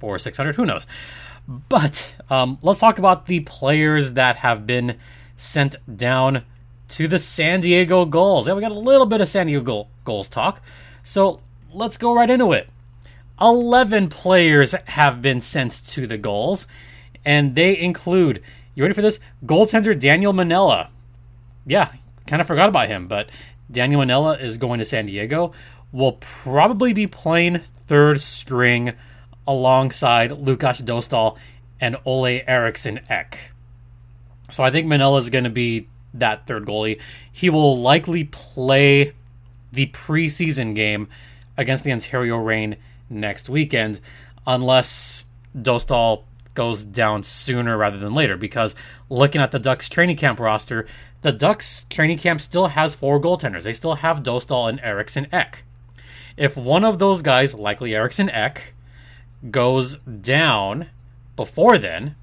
for 0.00 0.18
600. 0.18 0.56
Who 0.56 0.66
knows? 0.66 0.86
But 1.46 2.14
um, 2.30 2.58
let's 2.62 2.80
talk 2.80 2.98
about 2.98 3.26
the 3.26 3.40
players 3.40 4.14
that 4.14 4.36
have 4.36 4.66
been 4.66 4.98
sent 5.36 5.76
down 5.94 6.42
to 6.88 7.06
the 7.06 7.18
San 7.18 7.60
Diego 7.60 8.04
Gulls. 8.06 8.48
Yeah, 8.48 8.54
we 8.54 8.60
got 8.62 8.72
a 8.72 8.78
little 8.78 9.06
bit 9.06 9.20
of 9.20 9.28
San 9.28 9.46
Diego 9.46 9.88
Gulls 10.04 10.28
talk. 10.28 10.62
So 11.04 11.40
let's 11.72 11.96
go 11.96 12.14
right 12.14 12.30
into 12.30 12.52
it. 12.52 12.68
11 13.40 14.08
players 14.08 14.72
have 14.86 15.20
been 15.20 15.40
sent 15.40 15.86
to 15.88 16.06
the 16.06 16.18
Gulls, 16.18 16.66
and 17.24 17.54
they 17.54 17.78
include, 17.78 18.42
you 18.74 18.82
ready 18.82 18.94
for 18.94 19.02
this? 19.02 19.20
Goaltender 19.44 19.98
Daniel 19.98 20.32
Manella. 20.32 20.90
Yeah, 21.66 21.92
kind 22.26 22.40
of 22.40 22.46
forgot 22.46 22.68
about 22.68 22.88
him, 22.88 23.08
but 23.08 23.28
Daniel 23.70 24.00
Manella 24.00 24.38
is 24.38 24.58
going 24.58 24.78
to 24.78 24.84
San 24.84 25.06
Diego. 25.06 25.52
Will 25.92 26.12
probably 26.12 26.92
be 26.92 27.06
playing 27.06 27.58
third 27.86 28.20
string 28.20 28.92
alongside 29.46 30.32
Lukas 30.32 30.80
Dostal 30.80 31.36
and 31.80 31.96
Olle 32.04 32.40
Eriksson 32.46 33.00
Ek. 33.08 33.52
So 34.50 34.64
I 34.64 34.70
think 34.70 34.86
Manella 34.86 35.18
is 35.18 35.30
going 35.30 35.44
to 35.44 35.50
be 35.50 35.88
that 36.14 36.46
third 36.46 36.64
goalie. 36.64 37.00
He 37.30 37.50
will 37.50 37.78
likely 37.78 38.24
play 38.24 39.12
the 39.72 39.86
preseason 39.88 40.74
game 40.74 41.08
against 41.56 41.84
the 41.84 41.92
Ontario 41.92 42.36
Reign 42.36 42.76
next 43.08 43.48
weekend, 43.48 44.00
unless 44.46 45.24
Dostal 45.56 46.24
goes 46.54 46.84
down 46.84 47.22
sooner 47.22 47.76
rather 47.76 47.98
than 47.98 48.12
later. 48.12 48.36
Because 48.36 48.74
looking 49.08 49.40
at 49.40 49.50
the 49.50 49.58
Ducks 49.58 49.88
training 49.88 50.16
camp 50.16 50.40
roster, 50.40 50.86
the 51.22 51.32
Ducks 51.32 51.84
training 51.90 52.18
camp 52.18 52.40
still 52.40 52.68
has 52.68 52.94
four 52.94 53.20
goaltenders. 53.20 53.62
They 53.62 53.72
still 53.72 53.96
have 53.96 54.22
Dostal 54.22 54.68
and 54.68 54.80
Eriksson 54.80 55.26
Ek. 55.32 55.64
If 56.36 56.56
one 56.56 56.84
of 56.84 56.98
those 56.98 57.22
guys, 57.22 57.54
likely 57.54 57.94
Eriksson 57.94 58.28
Ek, 58.30 58.74
goes 59.50 59.96
down 59.96 60.88
before 61.34 61.78
then, 61.78 62.14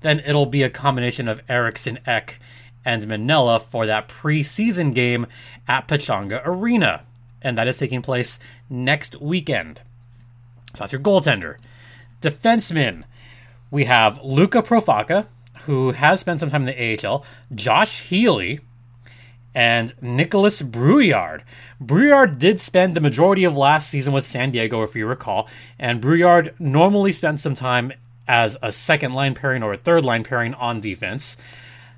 then 0.00 0.20
it'll 0.20 0.46
be 0.46 0.62
a 0.62 0.70
combination 0.70 1.28
of 1.28 1.42
Eriksson 1.48 1.98
Ek 2.06 2.38
and 2.84 3.06
Manella 3.06 3.60
for 3.60 3.86
that 3.86 4.08
preseason 4.08 4.94
game 4.94 5.26
at 5.66 5.88
Pechanga 5.88 6.40
Arena. 6.44 7.02
And 7.42 7.56
that 7.58 7.68
is 7.68 7.76
taking 7.76 8.02
place 8.02 8.38
next 8.68 9.20
weekend. 9.20 9.80
So 10.74 10.80
that's 10.80 10.92
your 10.92 11.00
goaltender. 11.00 11.56
Defenseman, 12.20 13.04
we 13.70 13.84
have 13.84 14.22
Luca 14.22 14.62
Profaka, 14.62 15.26
who 15.62 15.92
has 15.92 16.20
spent 16.20 16.40
some 16.40 16.50
time 16.50 16.66
in 16.66 16.74
the 16.74 17.06
AHL, 17.06 17.24
Josh 17.54 18.02
Healey, 18.02 18.60
and 19.54 19.92
Nikolas 20.00 20.62
Brouillard. 20.62 21.42
Brouillard 21.80 22.38
did 22.38 22.60
spend 22.60 22.94
the 22.94 23.00
majority 23.00 23.44
of 23.44 23.56
last 23.56 23.88
season 23.88 24.12
with 24.12 24.26
San 24.26 24.50
Diego, 24.50 24.82
if 24.82 24.94
you 24.94 25.06
recall, 25.06 25.48
and 25.78 26.00
Brouillard 26.00 26.54
normally 26.60 27.12
spent 27.12 27.40
some 27.40 27.54
time 27.54 27.92
as 28.26 28.56
a 28.62 28.70
second 28.70 29.14
line 29.14 29.34
pairing 29.34 29.62
or 29.62 29.72
a 29.72 29.78
third 29.78 30.04
line 30.04 30.22
pairing 30.22 30.54
on 30.54 30.80
defense. 30.80 31.36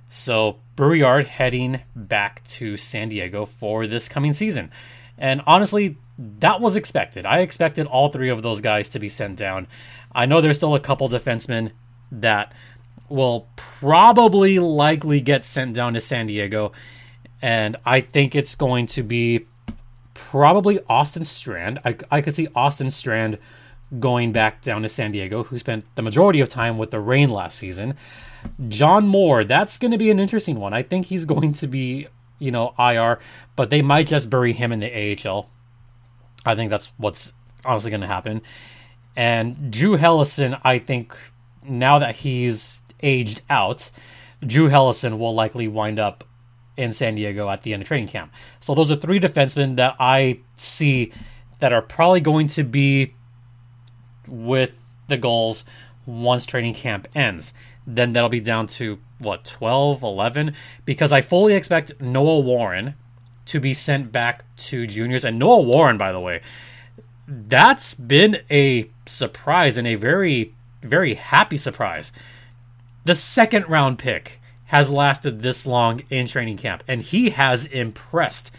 So 0.09 0.59
Brouillard 0.77 1.27
heading 1.27 1.81
back 1.95 2.47
to 2.49 2.77
San 2.77 3.09
Diego 3.09 3.45
for 3.45 3.87
this 3.87 4.09
coming 4.09 4.33
season. 4.33 4.71
And 5.19 5.43
honestly, 5.47 5.99
that 6.21 6.61
was 6.61 6.77
expected. 6.77 7.25
I 7.25 7.41
expected 7.41 7.87
all 7.87 8.11
three 8.11 8.29
of 8.29 8.43
those 8.43 8.61
guys 8.61 8.89
to 8.91 8.99
be 8.99 9.09
sent 9.09 9.37
down. 9.37 9.67
I 10.13 10.27
know 10.27 10.41
there's 10.41 10.57
still 10.57 10.75
a 10.75 10.81
couple 10.81 11.09
defensemen 11.09 11.73
that 12.13 12.53
will 13.09 13.49
probably 13.57 14.59
likely 14.59 15.21
get 15.21 15.45
sent 15.45 15.75
down 15.75 15.95
to 15.95 16.01
San 16.01 16.27
Diego. 16.27 16.73
And 17.41 17.77
I 17.87 18.03
think 18.03 18.35
it's 18.35 18.55
going 18.55 18.87
to 18.89 19.03
be 19.03 19.47
probably 20.13 20.81
Austin 20.89 21.25
Strand. 21.25 21.81
I, 21.85 21.97
I 22.11 22.21
could 22.21 22.35
see 22.35 22.49
Austin 22.55 22.91
Strand 22.91 23.39
going 23.99 24.31
back 24.31 24.61
down 24.61 24.83
to 24.83 24.89
San 24.89 25.13
Diego, 25.13 25.45
who 25.45 25.59
spent 25.59 25.85
the 25.95 26.03
majority 26.03 26.41
of 26.41 26.49
time 26.49 26.77
with 26.77 26.91
the 26.91 27.01
Reign 27.01 27.31
last 27.31 27.59
season. 27.59 27.95
John 28.69 29.07
Moore, 29.07 29.43
that's 29.43 29.79
going 29.79 29.91
to 29.91 29.99
be 29.99 30.11
an 30.11 30.21
interesting 30.21 30.57
one. 30.61 30.75
I 30.75 30.83
think 30.83 31.07
he's 31.07 31.25
going 31.35 31.55
to 31.55 31.67
be, 31.67 32.07
you 32.39 32.51
know, 32.51 32.75
IR, 32.79 33.19
but 33.57 33.71
they 33.71 33.81
might 33.81 34.07
just 34.07 34.29
bury 34.29 34.53
him 34.53 34.71
in 34.71 34.81
the 34.81 35.19
AHL. 35.27 35.49
I 36.45 36.55
think 36.55 36.71
that's 36.71 36.93
what's 36.97 37.33
honestly 37.65 37.91
going 37.91 38.01
to 38.01 38.07
happen. 38.07 38.43
And 39.17 39.71
Drew 39.71 39.97
Helleson, 39.97 40.61
I 40.65 40.79
think 40.79 41.17
now 41.63 41.99
that 41.99 42.17
he's 42.17 42.83
aged 43.03 43.43
out, 43.51 43.91
Drew 44.45 44.69
Helleson 44.69 45.19
will 45.19 45.35
likely 45.35 45.69
wind 45.69 45.99
up 45.99 46.25
in 46.77 46.93
San 46.93 47.15
Diego 47.15 47.49
at 47.51 47.63
the 47.63 47.75
end 47.75 47.83
of 47.83 47.89
training 47.89 48.09
camp. 48.09 48.33
So 48.61 48.75
those 48.75 48.91
are 48.91 48.97
three 48.97 49.21
defensemen 49.21 49.77
that 49.77 49.97
I 50.01 50.41
see 50.57 51.13
that 51.59 51.73
are 51.73 51.83
probably 51.83 52.21
going 52.21 52.49
to 52.49 52.65
be 52.65 53.15
with 54.27 54.79
the 55.09 55.19
Gulls 55.19 55.65
once 56.07 56.47
training 56.47 56.75
camp 56.75 57.07
ends. 57.15 57.53
Then 57.87 58.13
that'll 58.13 58.31
be 58.31 58.41
down 58.41 58.67
to 58.69 58.99
what 59.19 59.45
12, 59.45 60.03
11 60.03 60.55
because 60.85 61.13
I 61.13 61.21
fully 61.21 61.55
expect 61.55 62.01
Noah 62.01 62.41
Warren 62.41 62.95
to 63.51 63.61
be 63.61 63.75
sent 63.75 64.13
back 64.13 64.45
to 64.57 64.87
juniors 64.87 65.25
and 65.25 65.39
Noah 65.39 65.63
Warren 65.63 65.99
by 65.99 66.13
the 66.13 66.21
way 66.21 66.41
that's 67.27 67.95
been 67.95 68.39
a 68.51 68.91
surprise 69.07 69.77
and 69.77 69.87
a 69.87 69.95
very 69.95 70.55
very 70.83 71.15
happy 71.15 71.57
surprise. 71.57 72.11
The 73.05 73.15
second 73.15 73.69
round 73.69 73.99
pick 73.99 74.41
has 74.67 74.89
lasted 74.89 75.43
this 75.43 75.67
long 75.67 76.03
in 76.11 76.27
training 76.27 76.57
camp 76.57 76.83
and 76.89 77.03
he 77.03 77.31
has 77.31 77.67
impressed 77.67 78.55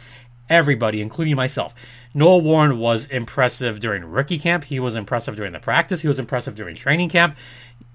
everybody 0.50 1.02
including 1.02 1.36
myself. 1.36 1.74
Noah 2.14 2.40
Warren 2.40 2.78
was 2.78 3.06
impressive 3.06 3.80
during 3.80 4.04
rookie 4.04 4.40
camp. 4.40 4.66
He 4.66 4.80
was 4.80 4.96
impressive 4.96 5.36
during 5.36 5.54
the 5.54 5.60
practice. 5.60 6.02
He 6.02 6.08
was 6.08 6.20
impressive 6.20 6.56
during 6.56 6.76
training 6.76 7.10
camp. 7.10 7.38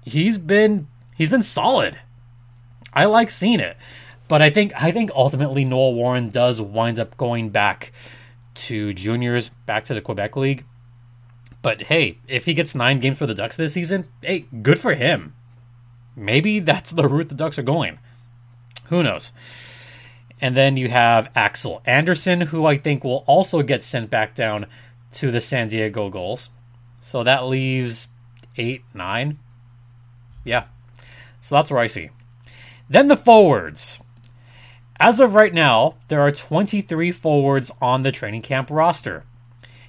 He's 0.03 0.37
been 0.37 0.87
he's 1.15 1.29
been 1.29 1.43
solid. 1.43 1.97
I 2.93 3.05
like 3.05 3.29
seeing 3.29 3.59
it. 3.59 3.77
But 4.27 4.41
I 4.41 4.49
think 4.49 4.73
I 4.75 4.91
think 4.91 5.11
ultimately 5.15 5.63
Noah 5.63 5.91
Warren 5.91 6.29
does 6.29 6.59
wind 6.59 6.99
up 6.99 7.15
going 7.17 7.49
back 7.49 7.91
to 8.55 8.93
juniors, 8.93 9.49
back 9.65 9.85
to 9.85 9.93
the 9.93 10.01
Quebec 10.01 10.35
League. 10.35 10.65
But 11.61 11.83
hey, 11.83 12.19
if 12.27 12.45
he 12.45 12.53
gets 12.53 12.75
nine 12.75 12.99
games 12.99 13.17
for 13.17 13.25
the 13.25 13.33
Ducks 13.33 13.55
this 13.55 13.73
season, 13.73 14.07
hey, 14.21 14.45
good 14.61 14.79
for 14.79 14.95
him. 14.95 15.33
Maybe 16.15 16.59
that's 16.61 16.91
the 16.91 17.07
route 17.07 17.29
the 17.29 17.35
Ducks 17.35 17.57
are 17.57 17.63
going. 17.63 17.99
Who 18.85 19.03
knows? 19.03 19.31
And 20.39 20.55
then 20.55 20.77
you 20.77 20.89
have 20.89 21.31
Axel 21.35 21.81
Anderson, 21.85 22.41
who 22.41 22.65
I 22.65 22.77
think 22.77 23.03
will 23.03 23.23
also 23.27 23.63
get 23.63 23.83
sent 23.83 24.09
back 24.09 24.35
down 24.35 24.67
to 25.13 25.31
the 25.31 25.41
San 25.41 25.67
Diego 25.69 26.09
Gulls. 26.09 26.51
So 26.99 27.23
that 27.23 27.45
leaves 27.45 28.07
eight, 28.57 28.83
nine. 28.93 29.39
Yeah. 30.43 30.65
So 31.41 31.55
that's 31.55 31.71
where 31.71 31.81
I 31.81 31.87
see. 31.87 32.09
Then 32.89 33.07
the 33.07 33.17
forwards. 33.17 33.99
As 34.99 35.19
of 35.19 35.35
right 35.35 35.53
now, 35.53 35.95
there 36.07 36.21
are 36.21 36.31
23 36.31 37.11
forwards 37.11 37.71
on 37.81 38.03
the 38.03 38.11
training 38.11 38.41
camp 38.41 38.69
roster. 38.71 39.23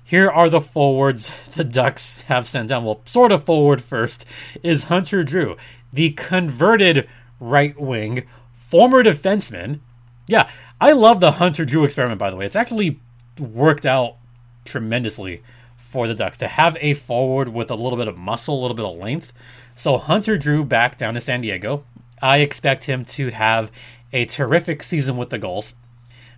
Here 0.05 0.31
are 0.31 0.49
the 0.49 0.61
forwards 0.61 1.31
the 1.55 1.65
Ducks 1.65 2.17
have 2.29 2.49
sent 2.49 2.69
down. 2.69 2.85
Well, 2.85 3.01
sort 3.05 3.33
of 3.33 3.45
forward 3.45 3.83
first 3.83 4.25
is 4.63 4.85
Hunter 4.85 5.23
Drew, 5.25 5.57
the 5.93 6.11
converted 6.11 7.09
right 7.41 7.79
wing, 7.79 8.25
former 8.55 9.03
defenseman 9.03 9.81
yeah, 10.29 10.49
I 10.81 10.93
love 10.93 11.19
the 11.19 11.33
Hunter 11.33 11.65
Drew 11.65 11.83
experiment, 11.83 12.21
by 12.21 12.31
the 12.31 12.37
way. 12.37 12.45
It's 12.45 12.55
actually 12.55 13.01
worked 13.41 13.87
out 13.87 14.17
tremendously 14.65 15.43
for 15.77 16.07
the 16.07 16.15
Ducks 16.15 16.39
to 16.39 16.49
have 16.49 16.77
a 16.81 16.95
forward 16.95 17.49
with 17.49 17.71
a 17.71 17.75
little 17.75 17.97
bit 17.97 18.07
of 18.07 18.17
muscle, 18.17 18.61
a 18.61 18.63
little 18.63 18.77
bit 18.77 18.85
of 18.85 18.97
length. 18.97 19.33
So 19.75 19.97
Hunter 19.97 20.37
Drew 20.37 20.65
back 20.65 20.99
down 20.99 21.15
to 21.15 21.21
San 21.21 21.41
Diego. 21.41 21.85
I 22.21 22.39
expect 22.39 22.85
him 22.85 23.05
to 23.07 23.31
have 23.31 23.73
a 24.13 24.25
terrific 24.25 24.83
season 24.83 25.17
with 25.17 25.31
the 25.31 25.39
Gulls. 25.39 25.75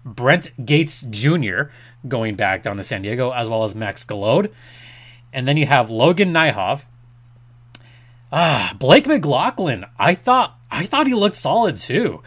Brent 0.04 0.64
Gates 0.64 1.02
Jr. 1.02 1.64
going 2.08 2.34
back 2.34 2.62
down 2.62 2.76
to 2.78 2.84
San 2.84 3.02
Diego, 3.02 3.30
as 3.30 3.48
well 3.48 3.64
as 3.64 3.74
Max 3.74 4.04
Golod. 4.04 4.50
And 5.32 5.46
then 5.46 5.56
you 5.56 5.66
have 5.66 5.90
Logan 5.90 6.32
Nijhoff. 6.32 6.82
Ah, 8.32 8.74
Blake 8.78 9.06
McLaughlin. 9.06 9.84
I 9.98 10.14
thought 10.14 10.56
I 10.70 10.86
thought 10.86 11.06
he 11.06 11.14
looked 11.14 11.36
solid 11.36 11.78
too. 11.78 12.22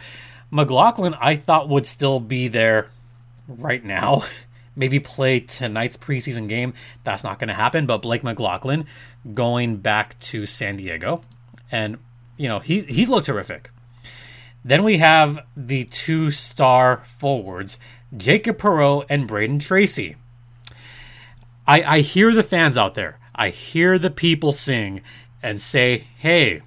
McLaughlin, 0.50 1.14
I 1.14 1.36
thought 1.36 1.68
would 1.68 1.86
still 1.86 2.20
be 2.20 2.48
there 2.48 2.90
right 3.48 3.84
now. 3.84 4.24
Maybe 4.76 5.00
play 5.00 5.40
tonight's 5.40 5.96
preseason 5.96 6.48
game. 6.48 6.74
That's 7.04 7.24
not 7.24 7.38
going 7.38 7.48
to 7.48 7.54
happen. 7.54 7.86
But 7.86 8.02
Blake 8.02 8.24
McLaughlin 8.24 8.86
going 9.32 9.76
back 9.76 10.18
to 10.20 10.46
San 10.46 10.76
Diego, 10.76 11.22
and 11.70 11.98
you 12.36 12.48
know 12.48 12.58
he 12.58 12.80
he's 12.82 13.08
looked 13.08 13.26
terrific. 13.26 13.70
Then 14.64 14.82
we 14.82 14.96
have 14.98 15.40
the 15.54 15.84
two 15.84 16.30
star 16.30 17.02
forwards, 17.04 17.78
Jacob 18.16 18.56
Perreault 18.58 19.04
and 19.08 19.28
Brayden 19.28 19.60
Tracey. 19.60 20.16
I, 21.66 21.82
I 21.82 22.00
hear 22.00 22.32
the 22.32 22.42
fans 22.42 22.78
out 22.78 22.94
there. 22.94 23.18
I 23.34 23.50
hear 23.50 23.98
the 23.98 24.10
people 24.10 24.52
sing 24.52 25.02
and 25.42 25.60
say, 25.60 26.06
hey, 26.16 26.62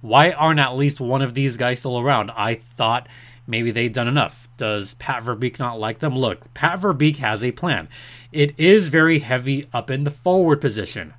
why 0.00 0.30
aren't 0.30 0.60
at 0.60 0.76
least 0.76 1.00
one 1.00 1.22
of 1.22 1.34
these 1.34 1.56
guys 1.56 1.80
still 1.80 1.98
around? 1.98 2.30
I 2.36 2.54
thought 2.54 3.08
maybe 3.46 3.70
they'd 3.70 3.92
done 3.92 4.06
enough. 4.06 4.48
Does 4.56 4.94
Pat 4.94 5.24
Verbeek 5.24 5.58
not 5.58 5.80
like 5.80 5.98
them? 5.98 6.16
Look, 6.16 6.52
Pat 6.54 6.80
Verbeek 6.80 7.16
has 7.16 7.42
a 7.42 7.50
plan. 7.50 7.88
It 8.30 8.54
is 8.58 8.88
very 8.88 9.20
heavy 9.20 9.66
up 9.72 9.90
in 9.90 10.04
the 10.04 10.10
forward 10.10 10.60
position. 10.60 11.14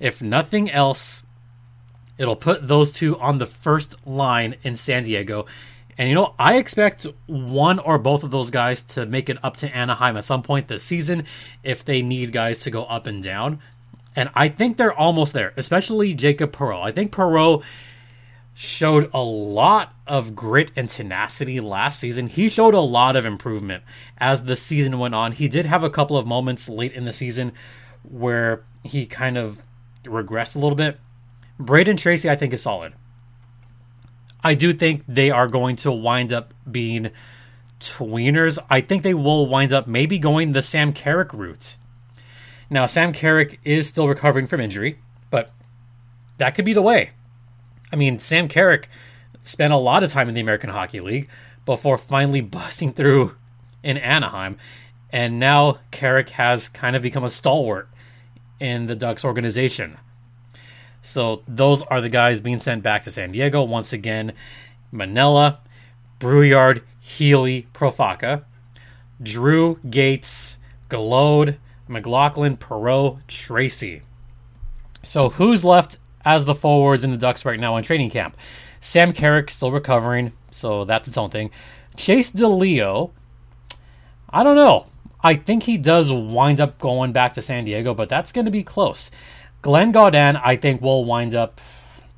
If 0.00 0.22
nothing 0.22 0.70
else, 0.70 1.24
it'll 2.20 2.36
put 2.36 2.68
those 2.68 2.92
two 2.92 3.18
on 3.18 3.38
the 3.38 3.46
first 3.46 4.06
line 4.06 4.56
in 4.62 4.76
San 4.76 5.04
Diego. 5.04 5.46
And 5.96 6.08
you 6.08 6.14
know, 6.14 6.34
I 6.38 6.58
expect 6.58 7.06
one 7.26 7.78
or 7.78 7.98
both 7.98 8.22
of 8.22 8.30
those 8.30 8.50
guys 8.50 8.82
to 8.82 9.06
make 9.06 9.30
it 9.30 9.38
up 9.42 9.56
to 9.58 9.74
Anaheim 9.74 10.18
at 10.18 10.26
some 10.26 10.42
point 10.42 10.68
this 10.68 10.84
season 10.84 11.24
if 11.64 11.82
they 11.82 12.02
need 12.02 12.32
guys 12.32 12.58
to 12.58 12.70
go 12.70 12.84
up 12.84 13.06
and 13.06 13.22
down. 13.22 13.58
And 14.14 14.28
I 14.34 14.48
think 14.48 14.76
they're 14.76 14.92
almost 14.92 15.32
there, 15.32 15.54
especially 15.56 16.12
Jacob 16.12 16.52
Perreault. 16.52 16.82
I 16.82 16.92
think 16.92 17.10
Perreault 17.10 17.62
showed 18.52 19.08
a 19.14 19.22
lot 19.22 19.94
of 20.06 20.36
grit 20.36 20.70
and 20.76 20.90
tenacity 20.90 21.58
last 21.58 21.98
season. 21.98 22.26
He 22.26 22.50
showed 22.50 22.74
a 22.74 22.80
lot 22.80 23.16
of 23.16 23.24
improvement 23.24 23.82
as 24.18 24.44
the 24.44 24.56
season 24.56 24.98
went 24.98 25.14
on. 25.14 25.32
He 25.32 25.48
did 25.48 25.64
have 25.64 25.82
a 25.82 25.88
couple 25.88 26.18
of 26.18 26.26
moments 26.26 26.68
late 26.68 26.92
in 26.92 27.06
the 27.06 27.14
season 27.14 27.52
where 28.02 28.62
he 28.82 29.06
kind 29.06 29.38
of 29.38 29.62
regressed 30.04 30.54
a 30.54 30.58
little 30.58 30.76
bit. 30.76 30.98
Brayden 31.60 31.98
Tracey, 31.98 32.30
I 32.30 32.36
think, 32.36 32.52
is 32.52 32.62
solid. 32.62 32.94
I 34.42 34.54
do 34.54 34.72
think 34.72 35.04
they 35.06 35.30
are 35.30 35.46
going 35.46 35.76
to 35.76 35.92
wind 35.92 36.32
up 36.32 36.54
being 36.70 37.10
tweeners. 37.78 38.58
I 38.70 38.80
think 38.80 39.02
they 39.02 39.14
will 39.14 39.46
wind 39.46 39.72
up 39.72 39.86
maybe 39.86 40.18
going 40.18 40.52
the 40.52 40.62
Sam 40.62 40.92
Carrick 40.92 41.32
route. 41.32 41.76
Now, 42.70 42.86
Sam 42.86 43.12
Carrick 43.12 43.60
is 43.64 43.86
still 43.86 44.08
recovering 44.08 44.46
from 44.46 44.60
injury, 44.60 44.98
but 45.30 45.52
that 46.38 46.54
could 46.54 46.64
be 46.64 46.72
the 46.72 46.82
way. 46.82 47.10
I 47.92 47.96
mean, 47.96 48.18
Sam 48.18 48.48
Carrick 48.48 48.88
spent 49.42 49.72
a 49.72 49.76
lot 49.76 50.02
of 50.02 50.10
time 50.10 50.28
in 50.28 50.34
the 50.34 50.40
American 50.40 50.70
Hockey 50.70 51.00
League, 51.00 51.28
before 51.64 51.98
finally 51.98 52.40
busting 52.40 52.92
through 52.92 53.36
in 53.82 53.96
Anaheim. 53.96 54.58
And 55.12 55.38
now 55.38 55.78
Carrick 55.90 56.30
has 56.30 56.68
kind 56.68 56.94
of 56.96 57.02
become 57.02 57.24
a 57.24 57.28
stalwart 57.28 57.88
in 58.58 58.86
the 58.86 58.94
Ducks 58.94 59.24
organization. 59.24 59.96
So 61.02 61.42
those 61.48 61.82
are 61.82 62.00
the 62.00 62.08
guys 62.08 62.40
being 62.40 62.60
sent 62.60 62.82
back 62.82 63.04
to 63.04 63.10
San 63.10 63.32
Diego 63.32 63.62
once 63.62 63.92
again. 63.92 64.32
Manella, 64.92 65.60
Brouillard, 66.18 66.82
Healey, 66.98 67.66
Profaka, 67.72 68.44
Drew, 69.22 69.78
Gates, 69.88 70.58
Golod, 70.88 71.56
McLaughlin, 71.88 72.56
Perreault, 72.56 73.26
Tracey. 73.26 74.02
So 75.02 75.30
who's 75.30 75.64
left 75.64 75.96
as 76.24 76.44
the 76.44 76.54
forwards 76.54 77.04
in 77.04 77.10
the 77.10 77.16
Ducks 77.16 77.44
right 77.44 77.58
now 77.58 77.76
in 77.76 77.84
training 77.84 78.10
camp? 78.10 78.36
Sam 78.80 79.12
Carrick 79.12 79.50
still 79.50 79.72
recovering, 79.72 80.32
so 80.50 80.84
that's 80.84 81.08
its 81.08 81.18
own 81.18 81.30
thing. 81.30 81.50
Chase 81.96 82.30
DeLeo, 82.30 83.10
I 84.28 84.42
don't 84.42 84.56
know. 84.56 84.86
I 85.22 85.34
think 85.34 85.64
he 85.64 85.76
does 85.76 86.10
wind 86.10 86.60
up 86.60 86.78
going 86.78 87.12
back 87.12 87.34
to 87.34 87.42
San 87.42 87.64
Diego, 87.64 87.92
but 87.92 88.08
that's 88.08 88.32
going 88.32 88.46
to 88.46 88.50
be 88.50 88.62
close. 88.62 89.10
Glenn 89.62 89.92
Gawdin, 89.92 90.36
I 90.36 90.56
think, 90.56 90.80
will 90.80 91.04
wind 91.04 91.34
up 91.34 91.60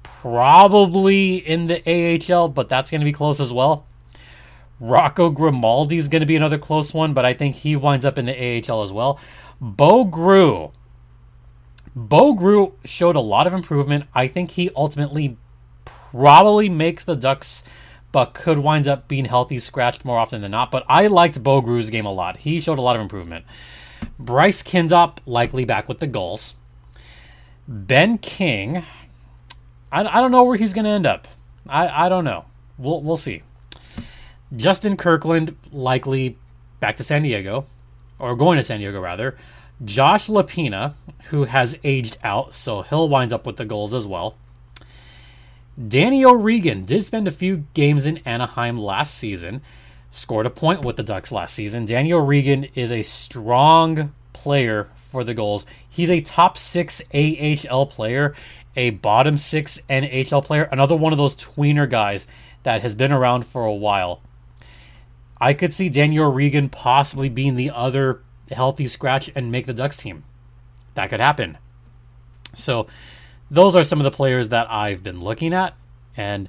probably 0.03 1.37
in 1.37 1.67
the 1.67 1.83
AHL, 2.31 2.49
but 2.49 2.69
that's 2.69 2.91
going 2.91 3.01
to 3.01 3.05
be 3.05 3.13
close 3.13 3.41
as 3.41 3.53
well. 3.53 3.87
Rocco 4.79 5.31
Grimaldi 5.31 5.97
is 5.97 6.09
going 6.09 6.21
to 6.21 6.27
be 6.27 6.37
another 6.37 6.59
close 6.59 6.95
one, 6.95 7.15
but 7.15 7.25
I 7.25 7.35
think 7.35 7.57
he 7.57 7.77
winds 7.77 8.05
up 8.05 8.19
in 8.19 8.27
the 8.27 8.33
AHL 8.69 8.83
as 8.83 8.93
well. 8.93 9.19
Bo 9.61 10.05
Groulx. 10.05 10.73
Bo 11.95 12.35
Groulx 12.35 12.75
showed 12.85 13.17
a 13.17 13.21
lot 13.21 13.47
of 13.47 13.55
improvement. 13.55 14.05
I 14.15 14.27
think 14.27 14.53
he 14.53 14.71
ultimately 14.75 15.37
probably 15.85 16.69
makes 16.69 17.05
the 17.05 17.15
Ducks, 17.15 17.65
but 18.13 18.35
could 18.35 18.59
wind 18.59 18.89
up 18.89 19.09
being 19.09 19.25
healthy, 19.25 19.59
scratched 19.59 20.05
more 20.05 20.19
often 20.19 20.43
than 20.43 20.51
not. 20.51 20.71
But 20.71 20.85
I 20.89 21.07
liked 21.09 21.43
Bo 21.43 21.61
Groulx's 21.61 21.91
game 21.91 22.07
a 22.07 22.13
lot. 22.13 22.39
He 22.39 22.61
showed 22.61 22.79
a 22.79 22.83
lot 22.83 22.97
of 22.97 23.03
improvement. 23.03 23.45
Bryce 24.19 24.63
Kindopp 24.63 25.19
likely 25.27 25.65
back 25.65 25.89
with 25.89 26.01
the 26.01 26.07
Gulls. 26.07 26.55
Ben 27.69 28.19
King, 28.19 28.85
I, 29.91 30.05
I 30.05 30.21
don't 30.21 30.31
know 30.31 30.45
where 30.45 30.57
he's 30.57 30.73
going 30.73 30.85
to 30.85 30.91
end 30.91 31.07
up. 31.07 31.29
I, 31.69 32.07
I 32.07 32.09
don't 32.09 32.25
know. 32.25 32.47
We'll, 32.79 33.01
we'll 33.01 33.17
see. 33.17 33.43
Justin 34.55 34.97
Kirkland, 34.97 35.57
likely 35.71 36.37
back 36.81 36.97
to 36.97 37.05
San 37.05 37.23
Diego, 37.23 37.67
or 38.19 38.35
going 38.37 38.59
to 38.59 38.65
San 38.65 38.81
Diego 38.81 39.01
rather. 39.01 39.39
Josh 39.85 40.29
Lopina, 40.29 40.95
who 41.31 41.45
has 41.45 41.79
aged 41.83 42.19
out, 42.23 42.55
so 42.55 42.83
he'll 42.83 43.09
wind 43.09 43.33
up 43.33 43.47
with 43.47 43.57
the 43.57 43.65
Gulls 43.65 43.95
as 43.95 44.07
well. 44.07 44.37
Danny 45.89 46.25
O'Regan 46.25 46.85
did 46.85 47.05
spend 47.05 47.27
a 47.27 47.33
few 47.33 47.65
games 47.75 48.05
in 48.05 48.19
Anaheim 48.19 48.79
last 48.79 49.15
season, 49.15 49.63
scored 50.11 50.47
a 50.47 50.51
point 50.51 50.85
with 50.85 50.97
the 50.97 51.03
Ducks 51.03 51.33
last 51.33 51.55
season. 51.55 51.87
Danny 51.87 52.13
O'Regan 52.13 52.65
is 52.75 52.93
a 52.93 53.03
strong 53.03 54.13
player 54.33 54.89
for 55.13 55.23
the 55.23 55.35
Gulls. 55.35 55.65
He's 55.89 56.11
a 56.11 56.23
top 56.23 56.59
six 56.59 57.03
AHL 57.15 57.87
player, 57.87 58.35
a 58.75 58.91
bottom 58.91 59.39
six 59.39 59.79
NHL 59.89 60.45
player, 60.45 60.65
another 60.73 60.97
one 60.97 61.13
of 61.13 61.19
those 61.19 61.37
tweener 61.37 61.89
guys 61.89 62.27
that 62.63 62.81
has 62.81 62.95
been 62.95 63.13
around 63.13 63.47
for 63.47 63.65
a 63.65 63.75
while. 63.75 64.23
I 65.41 65.53
could 65.53 65.75
see 65.75 65.89
Daniel 65.89 66.29
O'Regan 66.29 66.71
possibly 66.71 67.29
being 67.29 67.57
the 67.57 67.71
other 67.71 68.23
healthy 68.51 68.89
scratch 68.89 69.31
and 69.35 69.53
make 69.53 69.67
the 69.67 69.75
Ducks 69.75 69.97
team. 69.97 70.25
That 70.95 71.11
could 71.11 71.21
happen. 71.21 71.59
So, 72.55 72.87
those 73.51 73.77
are 73.77 73.85
some 73.85 74.01
of 74.01 74.05
the 74.05 74.11
players 74.11 74.49
that 74.49 74.71
I've 74.71 75.03
been 75.03 75.21
looking 75.21 75.53
at, 75.53 75.75
and 76.17 76.49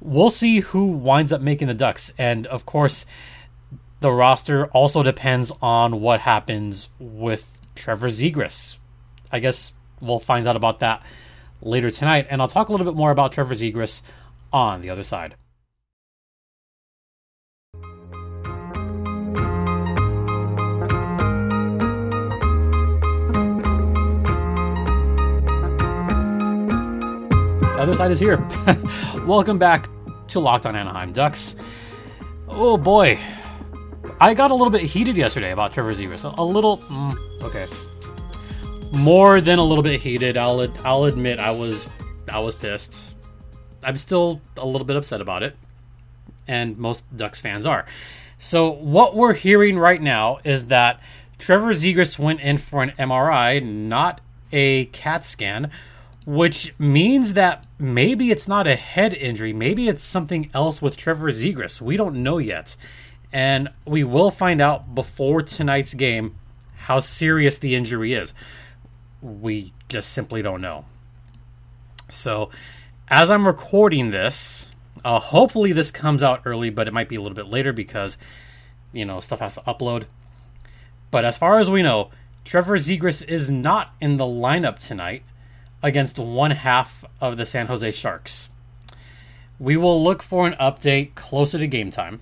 we'll 0.00 0.30
see 0.30 0.60
who 0.60 0.86
winds 0.86 1.32
up 1.32 1.42
making 1.42 1.68
the 1.68 1.74
Ducks. 1.74 2.10
And 2.16 2.46
of 2.46 2.64
course, 2.64 3.04
the 4.00 4.12
roster 4.12 4.66
also 4.66 5.02
depends 5.02 5.50
on 5.60 6.00
what 6.00 6.20
happens 6.20 6.88
with 6.98 7.44
Trevor 7.78 8.08
Zegras. 8.08 8.78
I 9.30 9.38
guess 9.38 9.72
we'll 10.00 10.18
find 10.18 10.46
out 10.48 10.56
about 10.56 10.80
that 10.80 11.02
later 11.62 11.90
tonight, 11.90 12.26
and 12.28 12.42
I'll 12.42 12.48
talk 12.48 12.68
a 12.68 12.72
little 12.72 12.84
bit 12.84 12.96
more 12.96 13.12
about 13.12 13.32
Trevor 13.32 13.54
Zegras 13.54 14.02
on 14.52 14.82
the 14.82 14.90
other 14.90 15.04
side. 15.04 15.36
The 27.62 27.84
Other 27.84 27.94
side 27.94 28.10
is 28.10 28.18
here. 28.18 28.44
Welcome 29.24 29.56
back 29.56 29.88
to 30.28 30.40
Locked 30.40 30.66
on 30.66 30.74
Anaheim 30.74 31.12
Ducks. 31.12 31.54
Oh 32.48 32.76
boy, 32.76 33.20
I 34.20 34.34
got 34.34 34.50
a 34.50 34.54
little 34.54 34.70
bit 34.70 34.82
heated 34.82 35.16
yesterday 35.16 35.52
about 35.52 35.72
Trevor 35.72 35.92
Zegras. 35.94 36.24
A, 36.36 36.42
little, 36.42 36.78
mm, 36.78 37.16
okay, 37.42 37.66
more 38.92 39.40
than 39.40 39.58
a 39.58 39.64
little 39.64 39.82
bit 39.82 40.00
heated. 40.00 40.36
I'll 40.36 40.66
I'll 40.84 41.04
admit 41.04 41.38
I 41.38 41.50
was 41.50 41.88
I 42.30 42.38
was 42.40 42.54
pissed. 42.54 43.14
I'm 43.84 43.96
still 43.96 44.40
a 44.56 44.66
little 44.66 44.86
bit 44.86 44.96
upset 44.96 45.20
about 45.20 45.42
it, 45.42 45.56
and 46.46 46.76
most 46.78 47.04
Ducks 47.16 47.40
fans 47.40 47.66
are. 47.66 47.86
So 48.38 48.70
what 48.70 49.14
we're 49.14 49.34
hearing 49.34 49.78
right 49.78 50.00
now 50.00 50.38
is 50.44 50.66
that 50.66 51.00
Trevor 51.38 51.72
Zegras 51.72 52.18
went 52.18 52.40
in 52.40 52.58
for 52.58 52.82
an 52.82 52.90
MRI, 52.98 53.64
not 53.64 54.20
a 54.52 54.86
CAT 54.86 55.24
scan, 55.24 55.70
which 56.26 56.74
means 56.78 57.34
that 57.34 57.66
maybe 57.78 58.30
it's 58.30 58.46
not 58.46 58.66
a 58.66 58.76
head 58.76 59.14
injury. 59.14 59.52
Maybe 59.52 59.88
it's 59.88 60.04
something 60.04 60.50
else 60.54 60.80
with 60.80 60.96
Trevor 60.96 61.30
Zegras. 61.32 61.80
We 61.80 61.96
don't 61.96 62.22
know 62.22 62.38
yet. 62.38 62.76
And 63.32 63.68
we 63.86 64.04
will 64.04 64.30
find 64.30 64.60
out 64.60 64.94
before 64.94 65.42
tonight's 65.42 65.94
game 65.94 66.37
how 66.88 67.00
serious 67.00 67.58
the 67.58 67.74
injury 67.74 68.14
is. 68.14 68.32
We 69.20 69.74
just 69.90 70.10
simply 70.10 70.40
don't 70.40 70.62
know. 70.62 70.86
So, 72.08 72.48
as 73.08 73.30
I'm 73.30 73.46
recording 73.46 74.10
this, 74.10 74.72
uh, 75.04 75.18
hopefully 75.18 75.72
this 75.72 75.90
comes 75.90 76.22
out 76.22 76.40
early, 76.46 76.70
but 76.70 76.88
it 76.88 76.94
might 76.94 77.10
be 77.10 77.16
a 77.16 77.20
little 77.20 77.36
bit 77.36 77.48
later 77.48 77.74
because, 77.74 78.16
you 78.90 79.04
know, 79.04 79.20
stuff 79.20 79.40
has 79.40 79.56
to 79.56 79.60
upload. 79.60 80.06
But 81.10 81.26
as 81.26 81.36
far 81.36 81.58
as 81.58 81.70
we 81.70 81.82
know, 81.82 82.10
Trevor 82.46 82.78
Zegras 82.78 83.22
is 83.28 83.50
not 83.50 83.92
in 84.00 84.16
the 84.16 84.24
lineup 84.24 84.78
tonight 84.78 85.24
against 85.82 86.18
one 86.18 86.52
half 86.52 87.04
of 87.20 87.36
the 87.36 87.44
San 87.44 87.66
Jose 87.66 87.90
Sharks. 87.92 88.48
We 89.58 89.76
will 89.76 90.02
look 90.02 90.22
for 90.22 90.46
an 90.46 90.54
update 90.54 91.14
closer 91.14 91.58
to 91.58 91.66
game 91.66 91.90
time. 91.90 92.20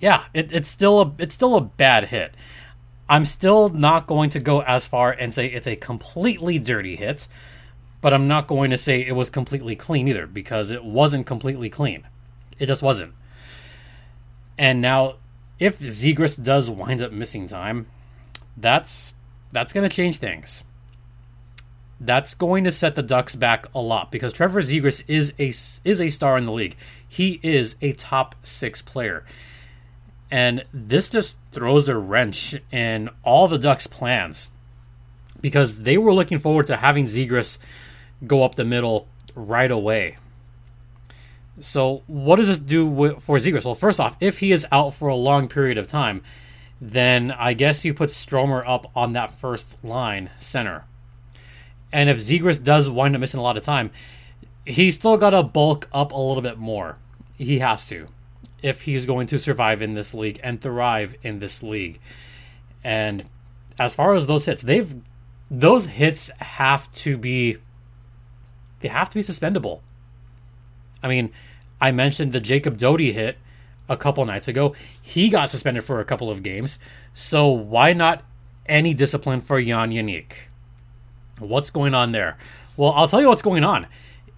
Yeah, 0.00 0.24
it, 0.34 0.50
it's 0.52 0.68
still 0.68 1.00
a 1.00 1.14
it's 1.18 1.34
still 1.34 1.56
a 1.56 1.60
bad 1.60 2.04
hit. 2.04 2.34
I'm 3.08 3.24
still 3.24 3.68
not 3.68 4.06
going 4.06 4.30
to 4.30 4.40
go 4.40 4.62
as 4.62 4.86
far 4.86 5.10
and 5.12 5.34
say 5.34 5.46
it's 5.46 5.66
a 5.66 5.76
completely 5.76 6.58
dirty 6.58 6.96
hit, 6.96 7.28
but 8.00 8.14
I'm 8.14 8.28
not 8.28 8.46
going 8.46 8.70
to 8.70 8.78
say 8.78 9.00
it 9.00 9.16
was 9.16 9.30
completely 9.30 9.76
clean 9.76 10.08
either 10.08 10.26
because 10.26 10.70
it 10.70 10.84
wasn't 10.84 11.26
completely 11.26 11.68
clean. 11.68 12.06
It 12.58 12.66
just 12.66 12.82
wasn't. 12.82 13.14
And 14.56 14.80
now, 14.80 15.16
if 15.58 15.80
Zegras 15.80 16.42
does 16.42 16.70
wind 16.70 17.02
up 17.02 17.12
missing 17.12 17.46
time, 17.46 17.86
that's 18.56 19.12
that's 19.52 19.72
going 19.72 19.88
to 19.88 19.94
change 19.94 20.18
things 20.18 20.62
that's 22.00 22.34
going 22.34 22.64
to 22.64 22.72
set 22.72 22.94
the 22.94 23.02
Ducks 23.02 23.36
back 23.36 23.66
a 23.74 23.80
lot 23.80 24.10
because 24.10 24.32
Trevor 24.32 24.62
Zegras 24.62 25.04
is 25.06 25.34
a 25.38 25.48
is 25.88 26.00
a 26.00 26.08
star 26.08 26.38
in 26.38 26.46
the 26.46 26.52
league. 26.52 26.76
He 27.06 27.38
is 27.42 27.76
a 27.82 27.92
top 27.92 28.34
six 28.42 28.80
player, 28.80 29.24
and 30.30 30.64
this 30.72 31.08
just 31.08 31.36
throws 31.52 31.88
a 31.88 31.96
wrench 31.96 32.54
in 32.70 33.10
all 33.22 33.48
the 33.48 33.58
Ducks' 33.58 33.86
plans 33.86 34.48
because 35.40 35.82
they 35.82 35.98
were 35.98 36.12
looking 36.12 36.38
forward 36.38 36.66
to 36.68 36.76
having 36.76 37.06
Zegras 37.06 37.58
go 38.26 38.42
up 38.42 38.54
the 38.54 38.64
middle 38.64 39.08
right 39.34 39.70
away. 39.70 40.18
So, 41.58 42.02
what 42.06 42.36
does 42.36 42.48
this 42.48 42.58
do 42.58 43.16
for 43.20 43.38
Zegras? 43.38 43.64
Well, 43.64 43.74
first 43.74 44.00
off, 44.00 44.16
if 44.20 44.38
he 44.38 44.52
is 44.52 44.66
out 44.72 44.94
for 44.94 45.08
a 45.08 45.16
long 45.16 45.48
period 45.48 45.78
of 45.78 45.88
time, 45.88 46.22
then 46.80 47.30
I 47.32 47.52
guess 47.52 47.84
you 47.84 47.92
put 47.92 48.10
Stromer 48.10 48.64
up 48.66 48.90
on 48.96 49.12
that 49.12 49.38
first 49.38 49.82
line 49.84 50.30
center 50.38 50.84
and 51.92 52.08
if 52.08 52.18
Zegras 52.18 52.62
does 52.62 52.88
wind 52.88 53.14
up 53.14 53.20
missing 53.20 53.40
a 53.40 53.42
lot 53.42 53.56
of 53.56 53.64
time, 53.64 53.90
he's 54.64 54.94
still 54.94 55.16
got 55.16 55.30
to 55.30 55.42
bulk 55.42 55.88
up 55.92 56.12
a 56.12 56.16
little 56.16 56.42
bit 56.42 56.58
more. 56.58 56.96
He 57.36 57.58
has 57.58 57.86
to 57.86 58.08
if 58.62 58.82
he's 58.82 59.06
going 59.06 59.26
to 59.28 59.38
survive 59.38 59.82
in 59.82 59.94
this 59.94 60.14
league 60.14 60.40
and 60.42 60.60
thrive 60.60 61.16
in 61.22 61.38
this 61.38 61.62
league. 61.62 62.00
And 62.82 63.24
as 63.78 63.94
far 63.94 64.14
as 64.14 64.26
those 64.26 64.44
hits, 64.44 64.62
they've 64.62 64.94
those 65.50 65.86
hits 65.86 66.30
have 66.38 66.92
to 66.92 67.16
be 67.16 67.58
they 68.80 68.88
have 68.88 69.08
to 69.10 69.14
be 69.14 69.22
suspendable. 69.22 69.80
I 71.02 71.08
mean, 71.08 71.30
I 71.80 71.92
mentioned 71.92 72.32
the 72.32 72.40
Jacob 72.40 72.76
Doty 72.76 73.12
hit 73.12 73.38
a 73.88 73.96
couple 73.96 74.24
nights 74.24 74.48
ago. 74.48 74.74
He 75.02 75.28
got 75.28 75.50
suspended 75.50 75.84
for 75.84 76.00
a 76.00 76.04
couple 76.04 76.30
of 76.30 76.42
games. 76.42 76.78
So 77.14 77.48
why 77.48 77.92
not 77.92 78.22
any 78.66 78.94
discipline 78.94 79.40
for 79.40 79.60
Jan 79.60 79.90
Jenik? 79.90 80.32
What's 81.38 81.70
going 81.70 81.94
on 81.94 82.12
there? 82.12 82.38
Well, 82.76 82.92
I'll 82.92 83.08
tell 83.08 83.20
you 83.20 83.28
what's 83.28 83.42
going 83.42 83.64
on. 83.64 83.86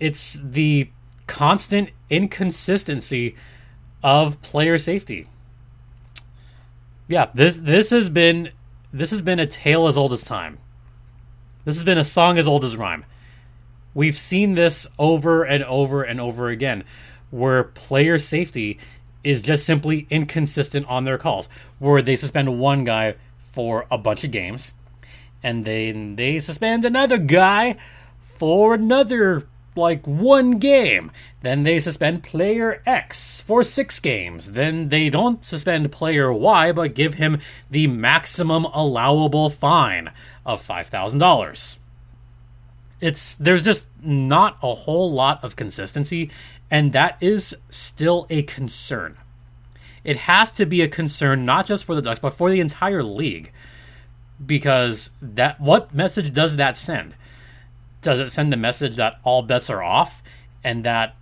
It's 0.01 0.41
the 0.43 0.89
constant 1.27 1.91
inconsistency 2.11 3.37
of 4.03 4.41
player 4.43 4.79
safety. 4.79 5.29
Yeah, 7.09 7.31
this 7.35 7.57
this 7.59 7.91
has 7.91 8.09
been 8.09 8.51
this 8.93 9.11
has 9.11 9.23
been 9.23 9.39
a 9.39 9.47
tale 9.47 9.87
as 9.87 9.97
old 9.97 10.13
as 10.13 10.23
time. 10.23 10.59
This 11.65 11.77
has 11.77 11.85
been 11.85 11.99
a 11.99 12.05
song 12.05 12.39
as 12.39 12.49
old 12.49 12.65
as 12.65 12.77
rhyme. 12.77 13.05
We've 13.95 14.17
seen 14.17 14.55
this 14.55 14.87
over 14.99 15.45
and 15.45 15.63
over 15.65 16.03
and 16.03 16.21
over 16.21 16.49
again, 16.49 16.85
where 17.31 17.65
player 17.65 18.19
safety 18.19 18.79
is 19.23 19.43
just 19.43 19.65
simply 19.65 20.07
inconsistent 20.11 20.87
on 20.89 21.05
their 21.05 21.19
calls, 21.19 21.49
where 21.79 22.03
they 22.03 22.17
suspend 22.17 22.59
one 22.59 22.85
guy 22.85 23.15
for 23.39 23.87
a 23.91 23.99
bunch 23.99 24.25
of 24.25 24.31
games, 24.31 24.73
and 25.43 25.65
then 25.65 26.17
they 26.17 26.39
suspend 26.39 26.85
another 26.85 27.19
guy 27.19 27.77
for 28.21 28.75
another 28.75 29.47
like 29.75 30.07
one 30.07 30.59
game. 30.59 31.11
Then 31.41 31.63
they 31.63 31.81
suspend 31.81 32.23
player 32.23 32.83
X 32.87 33.41
for 33.41 33.65
six 33.65 33.99
games. 33.99 34.53
Then 34.53 34.89
they 34.89 35.11
don't 35.11 35.45
suspend 35.45 35.93
player 35.93 36.33
Y, 36.33 36.73
but 36.73 36.95
give 36.95 37.15
him 37.15 37.41
the 37.71 37.87
maximum 37.87 38.65
allowable 38.67 39.51
fine 39.51 40.11
of 40.47 40.67
$5,000. 40.67 41.77
It's 43.01 43.35
there's 43.35 43.65
just 43.65 43.89
not 44.01 44.59
a 44.63 44.75
whole 44.75 45.11
lot 45.11 45.43
of 45.43 45.57
consistency, 45.57 46.31
and 46.71 46.93
that 46.93 47.17
is 47.21 47.57
still 47.69 48.27
a 48.31 48.43
concern. 48.43 49.19
It 50.05 50.19
has 50.19 50.53
to 50.53 50.67
be 50.67 50.83
a 50.83 50.89
concern 50.89 51.45
not 51.45 51.67
just 51.67 51.85
for 51.85 51.97
the 51.97 52.03
Ducks, 52.03 52.21
but 52.21 52.35
for 52.35 52.49
the 52.49 52.61
entire 52.61 53.03
league. 53.03 53.53
Because 54.45 55.11
that 55.21 55.61
what 55.61 55.93
message 55.93 56.33
does 56.33 56.57
that 56.57 56.77
send? 56.77 57.15
Does 58.03 58.21
it 58.21 58.31
send 58.31 58.53
the 58.53 58.57
message 58.57 58.97
that 58.97 59.19
all 59.25 59.43
bets 59.43 59.71
are 59.71 59.83
off 59.83 60.23
and 60.63 60.85
that 60.85 61.17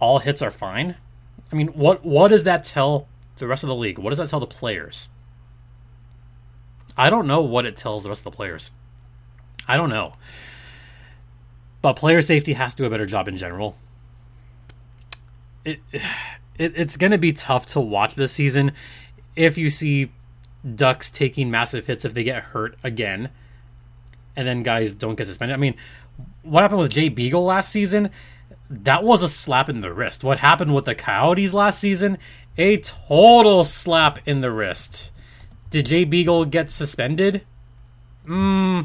all 0.00 0.20
hits 0.20 0.40
are 0.40 0.50
fine? 0.50 0.96
I 1.52 1.56
mean, 1.56 1.68
what 1.68 2.04
what 2.04 2.28
does 2.28 2.44
that 2.44 2.64
tell 2.64 3.08
the 3.38 3.46
rest 3.46 3.62
of 3.62 3.68
the 3.68 3.74
league? 3.74 3.98
What 3.98 4.10
does 4.10 4.18
that 4.18 4.30
tell 4.30 4.40
the 4.40 4.46
players? 4.46 5.08
I 6.96 7.10
don't 7.10 7.26
know 7.26 7.42
what 7.42 7.66
it 7.66 7.76
tells 7.76 8.04
the 8.04 8.08
rest 8.08 8.20
of 8.20 8.24
the 8.24 8.36
players. 8.36 8.70
I 9.66 9.76
don't 9.76 9.90
know. 9.90 10.14
But 11.82 11.94
player 11.94 12.22
safety 12.22 12.54
has 12.54 12.72
to 12.74 12.84
do 12.84 12.86
a 12.86 12.90
better 12.90 13.06
job 13.06 13.28
in 13.28 13.36
general. 13.36 13.76
It, 15.64 15.80
it 15.92 16.02
it's 16.76 16.96
going 16.96 17.12
to 17.12 17.18
be 17.18 17.32
tough 17.32 17.66
to 17.66 17.80
watch 17.80 18.14
this 18.14 18.32
season 18.32 18.72
if 19.34 19.58
you 19.58 19.70
see 19.70 20.12
Ducks 20.74 21.10
taking 21.10 21.50
massive 21.50 21.86
hits 21.86 22.04
if 22.04 22.14
they 22.14 22.24
get 22.24 22.44
hurt 22.44 22.76
again 22.84 23.30
and 24.36 24.46
then 24.46 24.62
guys 24.62 24.92
don't 24.92 25.16
get 25.16 25.26
suspended. 25.26 25.54
I 25.54 25.58
mean, 25.58 25.74
what 26.44 26.62
happened 26.62 26.80
with 26.80 26.92
Jay 26.92 27.08
Beagle 27.08 27.44
last 27.44 27.70
season? 27.70 28.10
That 28.70 29.04
was 29.04 29.22
a 29.22 29.28
slap 29.28 29.68
in 29.68 29.80
the 29.80 29.92
wrist. 29.92 30.24
What 30.24 30.38
happened 30.38 30.74
with 30.74 30.84
the 30.84 30.94
Coyotes 30.94 31.54
last 31.54 31.80
season? 31.80 32.18
A 32.56 32.78
total 32.78 33.64
slap 33.64 34.18
in 34.26 34.40
the 34.40 34.50
wrist. 34.50 35.10
Did 35.70 35.86
Jay 35.86 36.04
Beagle 36.04 36.44
get 36.44 36.70
suspended? 36.70 37.42
Hmm, 38.26 38.82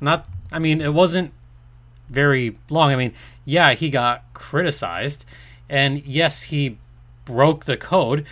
not. 0.00 0.26
I 0.52 0.58
mean, 0.58 0.80
it 0.80 0.92
wasn't 0.92 1.32
very 2.08 2.58
long. 2.68 2.90
I 2.90 2.96
mean, 2.96 3.14
yeah, 3.44 3.74
he 3.74 3.90
got 3.90 4.24
criticized, 4.34 5.24
and 5.68 6.04
yes, 6.04 6.44
he 6.44 6.78
broke 7.24 7.64
the 7.64 7.76
code. 7.76 8.26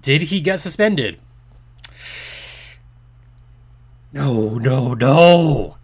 Did 0.00 0.22
he 0.22 0.40
get 0.40 0.60
suspended? 0.60 1.20
No, 4.12 4.58
no, 4.58 4.94
no 4.94 5.75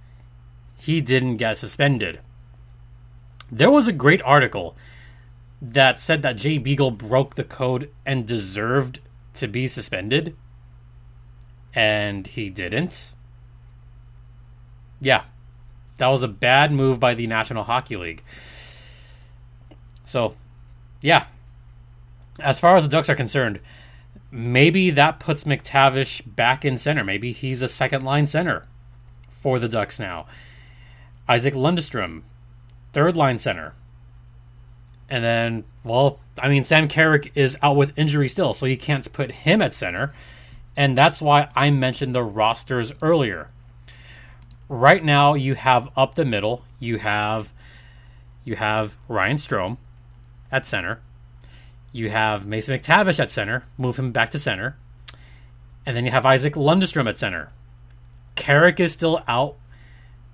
he 0.83 1.01
didn't 1.01 1.37
get 1.37 1.59
suspended. 1.59 2.19
There 3.53 3.71
was 3.71 3.87
a 3.87 3.93
great 3.93 4.21
article 4.23 4.75
that 5.61 6.01
said 6.01 6.23
that 6.23 6.39
Jay 6.39 6.59
Beagle 6.59 6.91
broke 6.91 7.37
the 7.37 7.45
code 7.45 7.89
and 8.05 8.27
deserved 8.27 8.99
to 9.35 9.47
be 9.47 9.69
suspended, 9.69 10.37
and 11.73 12.27
he 12.27 12.51
didn't. 12.51 13.13
Yeah, 15.01 15.23
that 15.99 16.09
was 16.09 16.25
a 16.25 16.29
bad 16.29 16.73
move 16.73 16.99
by 16.99 17.15
the 17.15 17.29
National 17.29 17.63
Hockey 17.63 17.97
League. 17.97 18.25
So, 20.05 20.35
yeah, 21.01 21.27
as 22.41 22.59
far 22.59 22.75
as 22.77 22.83
the 22.83 22.91
Ducks 22.91 23.09
are 23.09 23.15
concerned, 23.15 23.61
maybe 24.33 24.91
that 24.91 25.21
puts 25.21 25.45
McTavish 25.45 26.23
back 26.35 26.65
in 26.65 26.77
center. 26.77 27.05
Maybe 27.05 27.31
he's 27.31 27.63
a 27.63 27.69
second 27.69 28.03
line 28.03 28.27
center 28.27 28.67
for 29.31 29.61
the 29.61 29.69
Ducks 29.69 30.01
now. 30.01 30.27
Isac 31.29 31.55
Lundestrom, 31.55 32.23
third 32.93 33.17
line 33.17 33.39
center. 33.39 33.75
And 35.09 35.25
then, 35.25 35.65
well, 35.85 36.21
I 36.39 36.49
mean, 36.49 36.65
Sam 36.65 36.89
Carrick 36.89 37.33
is 37.35 37.57
out 37.63 37.77
with 37.77 37.97
injury 37.99 38.29
still, 38.29 38.55
so 38.55 38.67
you 38.67 38.79
can't 38.79 39.13
put 39.13 39.33
him 39.33 39.61
at 39.61 39.75
center. 39.75 40.15
And 40.77 40.97
that's 40.97 41.21
why 41.21 41.49
I 41.55 41.71
mentioned 41.71 42.15
the 42.15 42.23
rosters 42.23 42.93
earlier. 43.03 43.49
Right 44.69 45.05
now, 45.05 45.35
you 45.35 45.55
have 45.55 45.91
up 45.97 46.15
the 46.15 46.25
middle, 46.25 46.65
you 46.79 46.99
have 46.99 47.53
you 48.45 48.57
have 48.57 48.97
Ryan 49.09 49.37
Strome 49.37 49.77
at 50.51 50.67
center. 50.67 51.01
You 51.93 52.11
have 52.11 52.47
Mason 52.47 52.79
McTavish 52.79 53.21
at 53.21 53.31
center, 53.31 53.65
move 53.77 53.99
him 53.99 54.13
back 54.13 54.31
to 54.31 54.39
center. 54.39 54.77
And 55.85 55.97
then 55.97 56.05
you 56.05 56.11
have 56.11 56.25
Isac 56.25 56.55
Lundestrom 56.55 57.09
at 57.09 57.19
center. 57.19 57.51
Carrick 58.35 58.81
is 58.81 58.93
still 58.93 59.23
out 59.29 59.57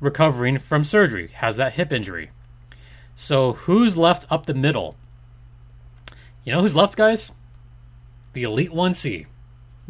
recovering 0.01 0.59
from 0.59 0.85
surgery, 0.85 1.29
has 1.35 1.57
that 1.57 1.75
hip 1.75 1.93
injury. 1.93 2.31
So 3.17 3.53
who's 3.53 3.97
left 3.97 4.27
up 4.31 4.47
the 4.47 4.55
middle? 4.55 4.97
You 6.45 6.53
know 6.53 6.63
who's 6.63 6.77
left, 6.77 6.97
guys? 6.97 7.33
The 8.33 8.45
Elite 8.45 8.71
1C, 8.71 9.27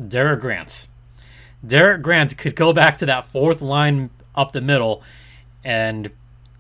Derek 0.09 0.41
Grant. 0.41 0.87
Derek 1.67 2.03
Grant 2.03 2.39
could 2.39 2.55
go 2.55 2.73
back 2.73 2.97
to 2.99 3.07
that 3.07 3.27
fourth 3.27 3.61
line 3.61 4.11
up 4.35 4.53
the 4.53 4.61
middle 4.61 5.03
and 5.65 6.11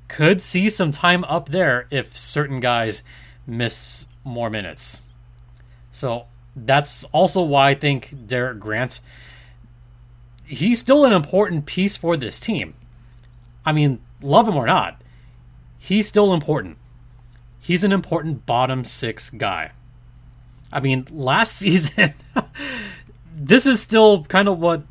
could 0.09 0.43
see 0.43 0.69
some 0.69 0.91
time 0.91 1.25
up 1.25 1.49
there 1.49 1.87
if 1.91 2.17
certain 2.17 2.61
guys 2.61 3.03
miss 3.47 4.07
more 4.25 4.51
minutes. 4.51 5.03
So 5.93 6.27
that's 6.55 7.05
also 7.05 7.43
why 7.43 7.71
I 7.71 7.75
think 7.75 8.27
Derek 8.27 8.59
Grant 8.59 9.01
he's 10.49 10.81
still 10.81 11.05
an 11.05 11.13
important 11.13 11.67
piece 11.67 11.97
for 11.97 12.17
this 12.17 12.41
team. 12.41 12.75
I 13.65 13.73
mean, 13.73 14.01
love 14.23 14.49
him 14.49 14.57
or 14.57 14.67
not, 14.67 15.01
he's 15.79 16.09
still 16.09 16.33
important. 16.33 16.79
He's 17.61 17.85
an 17.85 17.93
important 17.93 18.47
bottom 18.47 18.85
six 18.85 19.31
guy. 19.31 19.73
I 20.73 20.81
mean, 20.81 21.07
last 21.11 21.53
season, 21.57 22.15
this 23.33 23.67
is 23.67 23.81
still 23.81 24.25
kind 24.25 24.49
of 24.49 24.59
what 24.59 24.83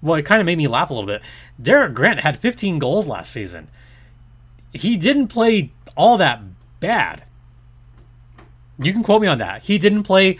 what 0.00 0.24
kind 0.24 0.40
of 0.40 0.46
made 0.46 0.56
me 0.56 0.66
laugh 0.66 0.90
a 0.90 0.94
little 0.94 1.06
bit. 1.06 1.20
Derek 1.60 1.92
Grant 1.92 2.20
had 2.20 2.38
15 2.38 2.78
goals 2.78 3.06
last 3.06 3.32
season. 3.32 3.68
He 4.72 4.96
didn't 4.96 5.28
play 5.28 5.72
all 5.94 6.16
that 6.16 6.40
bad. 6.80 7.24
You 8.78 8.92
can 8.94 9.02
quote 9.02 9.20
me 9.20 9.28
on 9.28 9.38
that. 9.38 9.64
He 9.64 9.76
didn't 9.76 10.04
play 10.04 10.38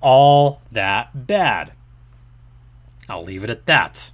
all 0.00 0.62
that 0.72 1.26
bad. 1.26 1.72
I'll 3.08 3.24
leave 3.24 3.44
it 3.44 3.50
at 3.50 3.66
that 3.66 4.12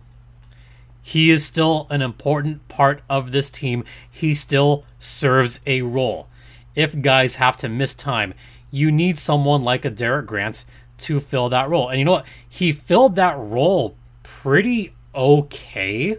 he 1.08 1.30
is 1.30 1.42
still 1.42 1.86
an 1.88 2.02
important 2.02 2.68
part 2.68 3.00
of 3.08 3.32
this 3.32 3.48
team. 3.48 3.82
He 4.10 4.34
still 4.34 4.84
serves 5.00 5.58
a 5.66 5.80
role. 5.80 6.28
If 6.74 7.00
guys 7.00 7.36
have 7.36 7.56
to 7.58 7.68
miss 7.70 7.94
time, 7.94 8.34
you 8.70 8.92
need 8.92 9.18
someone 9.18 9.64
like 9.64 9.86
a 9.86 9.90
Derek 9.90 10.26
Grant 10.26 10.66
to 10.98 11.18
fill 11.18 11.48
that 11.48 11.70
role. 11.70 11.88
And 11.88 11.98
you 11.98 12.04
know 12.04 12.12
what? 12.12 12.26
He 12.46 12.72
filled 12.72 13.16
that 13.16 13.38
role 13.38 13.96
pretty 14.22 14.92
okay 15.14 16.18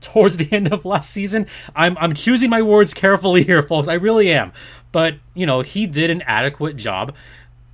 towards 0.00 0.36
the 0.36 0.48
end 0.52 0.72
of 0.72 0.84
last 0.84 1.10
season. 1.10 1.46
I'm 1.76 1.96
I'm 1.98 2.14
choosing 2.14 2.50
my 2.50 2.60
words 2.60 2.94
carefully 2.94 3.44
here, 3.44 3.62
folks. 3.62 3.86
I 3.86 3.94
really 3.94 4.32
am. 4.32 4.50
But, 4.90 5.14
you 5.32 5.46
know, 5.46 5.60
he 5.60 5.86
did 5.86 6.10
an 6.10 6.22
adequate 6.22 6.76
job 6.76 7.14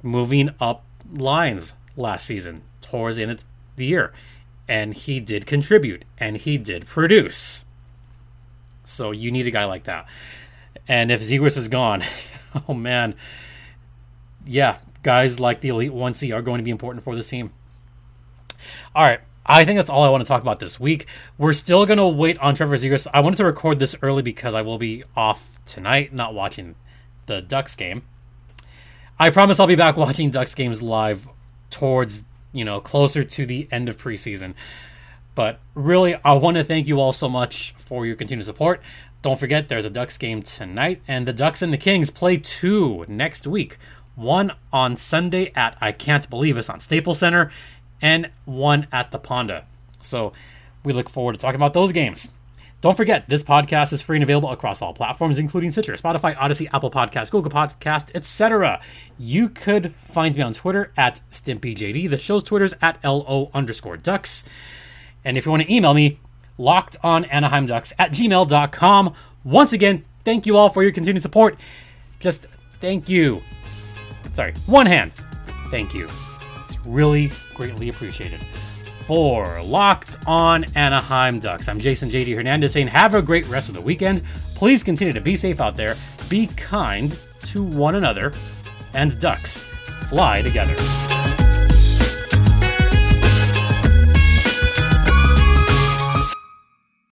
moving 0.02 0.50
up 0.60 0.84
lines 1.10 1.72
last 1.96 2.26
season 2.26 2.64
towards 2.82 3.16
the 3.16 3.22
end 3.22 3.30
of 3.30 3.44
the 3.76 3.86
year 3.86 4.12
and 4.68 4.94
he 4.94 5.20
did 5.20 5.46
contribute 5.46 6.04
and 6.18 6.36
he 6.36 6.58
did 6.58 6.86
produce. 6.86 7.64
So 8.84 9.10
you 9.10 9.30
need 9.30 9.46
a 9.46 9.50
guy 9.50 9.64
like 9.64 9.84
that. 9.84 10.06
And 10.86 11.10
if 11.10 11.22
Zegras 11.22 11.56
is 11.56 11.68
gone, 11.68 12.02
oh 12.68 12.74
man, 12.74 13.14
yeah, 14.46 14.78
guys 15.02 15.40
like 15.40 15.60
the 15.60 15.68
Elite 15.68 15.92
1C 15.92 16.34
are 16.34 16.42
going 16.42 16.58
to 16.58 16.64
be 16.64 16.70
important 16.70 17.04
for 17.04 17.14
this 17.16 17.28
team. 17.28 17.52
All 18.94 19.04
right, 19.04 19.20
I 19.46 19.64
think 19.64 19.76
that's 19.76 19.90
all 19.90 20.02
I 20.02 20.08
want 20.08 20.22
to 20.22 20.28
talk 20.28 20.42
about 20.42 20.60
this 20.60 20.80
week. 20.80 21.06
We're 21.36 21.52
still 21.52 21.86
going 21.86 21.98
to 21.98 22.08
wait 22.08 22.38
on 22.38 22.54
Trevor 22.54 22.76
Zegras. 22.76 23.06
I 23.12 23.20
wanted 23.20 23.36
to 23.36 23.44
record 23.44 23.78
this 23.78 23.96
early 24.02 24.22
because 24.22 24.54
I 24.54 24.62
will 24.62 24.78
be 24.78 25.04
off 25.16 25.58
tonight, 25.66 26.12
not 26.12 26.34
watching 26.34 26.74
the 27.26 27.40
Ducks 27.40 27.74
game. 27.74 28.02
I 29.18 29.30
promise 29.30 29.60
I'll 29.60 29.66
be 29.66 29.76
back 29.76 29.96
watching 29.98 30.30
Ducks 30.30 30.54
games 30.54 30.80
live 30.82 31.28
towards 31.70 32.22
you 32.54 32.64
know, 32.64 32.80
closer 32.80 33.22
to 33.22 33.44
the 33.44 33.68
end 33.70 33.90
of 33.90 33.98
preseason. 33.98 34.54
But 35.34 35.58
really, 35.74 36.14
I 36.24 36.32
want 36.34 36.56
to 36.56 36.64
thank 36.64 36.86
you 36.86 37.00
all 37.00 37.12
so 37.12 37.28
much 37.28 37.74
for 37.76 38.06
your 38.06 38.16
continued 38.16 38.46
support. 38.46 38.80
Don't 39.20 39.38
forget, 39.38 39.68
there's 39.68 39.84
a 39.84 39.90
Ducks 39.90 40.16
game 40.16 40.42
tonight, 40.42 41.02
and 41.08 41.26
the 41.26 41.32
Ducks 41.32 41.60
and 41.60 41.72
the 41.72 41.78
Kings 41.78 42.10
play 42.10 42.36
two 42.36 43.04
next 43.08 43.46
week. 43.46 43.78
One 44.14 44.52
on 44.72 44.96
Sunday 44.96 45.50
at 45.56 45.76
I 45.80 45.90
Can't 45.92 46.30
Believe 46.30 46.56
It's 46.56 46.70
on 46.70 46.78
Staples 46.78 47.18
Center, 47.18 47.50
and 48.00 48.30
one 48.44 48.86
at 48.92 49.10
the 49.10 49.18
Ponda. 49.18 49.64
So 50.02 50.32
we 50.84 50.92
look 50.92 51.08
forward 51.08 51.32
to 51.32 51.38
talking 51.38 51.56
about 51.56 51.72
those 51.72 51.90
games. 51.90 52.28
Don't 52.84 52.98
forget, 52.98 53.30
this 53.30 53.42
podcast 53.42 53.94
is 53.94 54.02
free 54.02 54.18
and 54.18 54.22
available 54.22 54.50
across 54.50 54.82
all 54.82 54.92
platforms, 54.92 55.38
including 55.38 55.70
Stitcher, 55.70 55.94
Spotify, 55.94 56.36
Audacy, 56.36 56.68
Apple 56.70 56.90
Podcasts, 56.90 57.30
Google 57.30 57.50
Podcast, 57.50 58.14
etc. 58.14 58.78
You 59.18 59.48
could 59.48 59.94
find 59.94 60.36
me 60.36 60.42
on 60.42 60.52
Twitter 60.52 60.92
at 60.94 61.22
StimpyJD. 61.32 62.10
The 62.10 62.18
show's 62.18 62.42
Twitter's 62.44 62.74
at 62.82 63.02
LO 63.02 63.50
underscore 63.54 63.96
ducks. 63.96 64.44
And 65.24 65.38
if 65.38 65.46
you 65.46 65.50
want 65.50 65.62
to 65.62 65.74
email 65.74 65.94
me, 65.94 66.20
locked 66.58 66.98
on 67.02 67.24
Anaheim 67.24 67.64
Ducks 67.64 67.94
at 67.98 68.12
gmail.com. 68.12 69.14
Once 69.44 69.72
again, 69.72 70.04
thank 70.26 70.44
you 70.44 70.58
all 70.58 70.68
for 70.68 70.82
your 70.82 70.92
continued 70.92 71.22
support. 71.22 71.56
Just 72.20 72.44
thank 72.82 73.08
you. 73.08 73.42
Sorry, 74.34 74.52
one 74.66 74.84
hand. 74.84 75.14
Thank 75.70 75.94
you. 75.94 76.06
It's 76.60 76.78
really 76.84 77.32
greatly 77.54 77.88
appreciated 77.88 78.40
for 79.06 79.62
Locked 79.62 80.16
On 80.26 80.64
Anaheim 80.74 81.38
Ducks. 81.38 81.68
I'm 81.68 81.78
Jason 81.78 82.10
JD 82.10 82.34
Hernandez 82.34 82.72
saying 82.72 82.88
have 82.88 83.14
a 83.14 83.22
great 83.22 83.46
rest 83.46 83.68
of 83.68 83.74
the 83.74 83.80
weekend. 83.80 84.22
Please 84.54 84.82
continue 84.82 85.12
to 85.12 85.20
be 85.20 85.36
safe 85.36 85.60
out 85.60 85.76
there, 85.76 85.96
be 86.28 86.46
kind 86.48 87.16
to 87.46 87.62
one 87.62 87.96
another, 87.96 88.32
and 88.94 89.18
Ducks 89.20 89.64
fly 90.08 90.42
together. 90.42 90.74